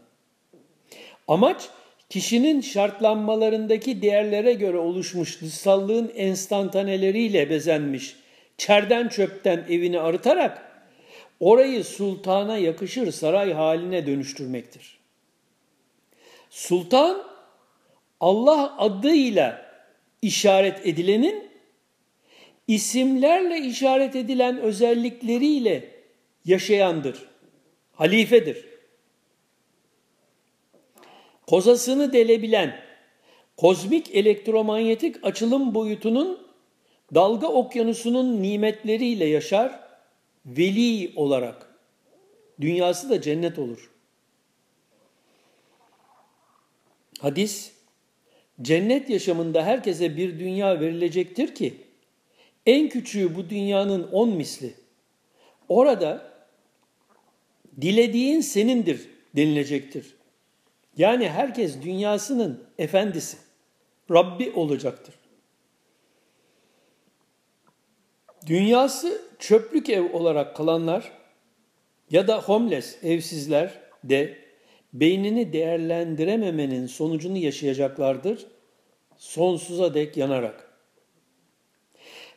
Amaç 1.28 1.68
kişinin 2.09 2.61
şartlanmalarındaki 2.61 4.02
değerlere 4.02 4.52
göre 4.52 4.78
oluşmuş 4.78 5.40
dışsallığın 5.40 6.12
enstantaneleriyle 6.16 7.50
bezenmiş 7.50 8.16
çerden 8.59 9.09
çöpten 9.09 9.64
evini 9.68 10.00
arıtarak 10.00 10.85
orayı 11.40 11.85
sultana 11.85 12.59
yakışır 12.59 13.12
saray 13.12 13.52
haline 13.52 14.06
dönüştürmektir. 14.06 14.98
Sultan 16.50 17.29
Allah 18.20 18.78
adıyla 18.78 19.70
işaret 20.22 20.87
edilenin 20.87 21.50
isimlerle 22.68 23.59
işaret 23.59 24.16
edilen 24.16 24.59
özellikleriyle 24.59 26.02
yaşayandır. 26.44 27.28
Halifedir. 27.92 28.64
Kozasını 31.46 32.12
delebilen 32.12 32.80
kozmik 33.56 34.14
elektromanyetik 34.14 35.24
açılım 35.24 35.74
boyutunun 35.74 36.46
dalga 37.14 37.46
okyanusunun 37.46 38.42
nimetleriyle 38.42 39.24
yaşar 39.24 39.80
veli 40.46 41.12
olarak. 41.16 41.74
Dünyası 42.61 43.11
da 43.11 43.20
cennet 43.20 43.59
olur. 43.59 43.90
Hadis, 47.20 47.72
cennet 48.62 49.11
yaşamında 49.11 49.64
herkese 49.64 50.16
bir 50.16 50.38
dünya 50.38 50.81
verilecektir 50.81 51.55
ki, 51.55 51.75
en 52.66 52.88
küçüğü 52.88 53.35
bu 53.35 53.51
dünyanın 53.51 54.09
on 54.12 54.29
misli. 54.29 54.75
Orada 55.68 56.33
dilediğin 57.81 58.40
senindir 58.40 59.09
denilecektir. 59.37 60.14
Yani 60.96 61.29
herkes 61.29 61.83
dünyasının 61.83 62.64
efendisi, 62.79 63.37
Rabbi 64.11 64.51
olacaktır. 64.51 65.14
Dünyası 68.46 69.23
çöplük 69.38 69.90
ev 69.90 70.12
olarak 70.12 70.57
kalanlar 70.57 71.12
ya 72.11 72.29
da 72.29 72.42
homeless 72.42 73.05
evsizler 73.05 73.81
de 74.05 74.38
beynini 74.92 75.53
değerlendirememenin 75.53 76.87
sonucunu 76.87 77.37
yaşayacaklardır 77.38 78.46
sonsuza 79.16 79.94
dek 79.94 80.16
yanarak. 80.16 80.70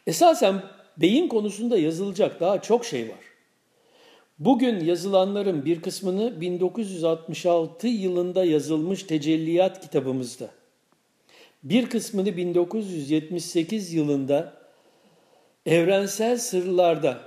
Esasen 0.08 0.64
beyin 0.98 1.28
konusunda 1.28 1.78
yazılacak 1.78 2.40
daha 2.40 2.62
çok 2.62 2.86
şey 2.86 3.10
var. 3.10 3.20
Bugün 4.40 4.80
yazılanların 4.80 5.66
bir 5.66 5.82
kısmını 5.82 6.42
1966 6.42 7.88
yılında 7.88 8.46
yazılmış 8.46 9.04
Tecelliyat 9.04 9.82
kitabımızda, 9.82 10.50
bir 11.64 11.90
kısmını 11.90 12.38
1978 12.38 13.94
yılında 13.94 14.64
Evrensel 15.66 16.38
Sırlarda 16.38 17.22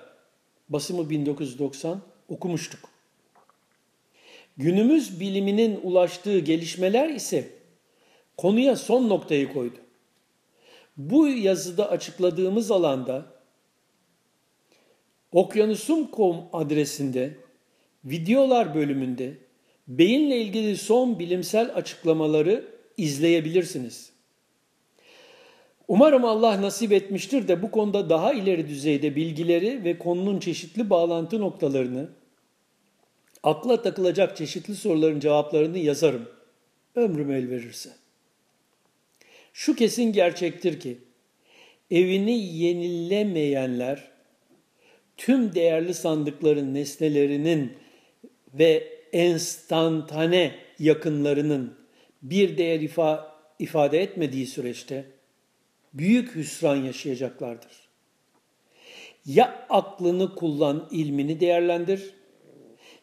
basımı 0.68 1.10
1990 1.10 2.00
okumuştuk. 2.28 2.95
Günümüz 4.56 5.20
biliminin 5.20 5.80
ulaştığı 5.82 6.38
gelişmeler 6.38 7.08
ise 7.08 7.48
konuya 8.36 8.76
son 8.76 9.08
noktayı 9.08 9.52
koydu. 9.52 9.78
Bu 10.96 11.28
yazıda 11.28 11.90
açıkladığımız 11.90 12.70
alanda 12.70 13.26
okyanusum.com 15.32 16.36
adresinde 16.52 17.36
videolar 18.04 18.74
bölümünde 18.74 19.34
beyinle 19.88 20.40
ilgili 20.40 20.76
son 20.76 21.18
bilimsel 21.18 21.74
açıklamaları 21.74 22.64
izleyebilirsiniz. 22.96 24.12
Umarım 25.88 26.24
Allah 26.24 26.62
nasip 26.62 26.92
etmiştir 26.92 27.48
de 27.48 27.62
bu 27.62 27.70
konuda 27.70 28.10
daha 28.10 28.32
ileri 28.32 28.68
düzeyde 28.68 29.16
bilgileri 29.16 29.84
ve 29.84 29.98
konunun 29.98 30.40
çeşitli 30.40 30.90
bağlantı 30.90 31.40
noktalarını, 31.40 32.08
akla 33.42 33.82
takılacak 33.82 34.36
çeşitli 34.36 34.74
soruların 34.74 35.20
cevaplarını 35.20 35.78
yazarım. 35.78 36.28
Ömrüm 36.94 37.30
el 37.30 37.50
verirse. 37.50 37.90
Şu 39.52 39.76
kesin 39.76 40.12
gerçektir 40.12 40.80
ki, 40.80 40.98
evini 41.90 42.56
yenilemeyenler, 42.56 44.08
tüm 45.16 45.54
değerli 45.54 45.94
sandıkların 45.94 46.74
nesnelerinin 46.74 47.72
ve 48.54 48.96
enstantane 49.12 50.54
yakınlarının 50.78 51.74
bir 52.22 52.58
değer 52.58 52.80
ifa, 52.80 53.36
ifade 53.58 54.02
etmediği 54.02 54.46
süreçte 54.46 55.04
büyük 55.94 56.34
hüsran 56.34 56.76
yaşayacaklardır. 56.76 57.86
Ya 59.26 59.66
aklını 59.68 60.34
kullan, 60.34 60.88
ilmini 60.90 61.40
değerlendir 61.40 62.15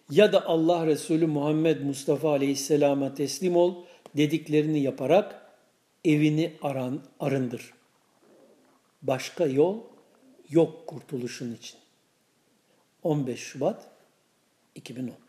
ya 0.10 0.34
da 0.34 0.46
Allah 0.46 0.88
Resulü 0.88 1.28
Muhammed 1.28 1.82
Mustafa 1.82 2.30
Aleyhisselam'a 2.30 3.14
teslim 3.14 3.56
ol 3.56 3.84
dediklerini 4.18 4.80
yaparak 4.80 5.42
evini 6.06 6.54
aran, 6.62 7.02
arındır. 7.20 7.74
Başka 9.02 9.46
yol 9.46 9.80
yok 10.50 10.88
kurtuluşun 10.88 11.56
için. 11.56 11.78
15 13.04 13.40
Şubat 13.40 13.92
2010 14.76 15.23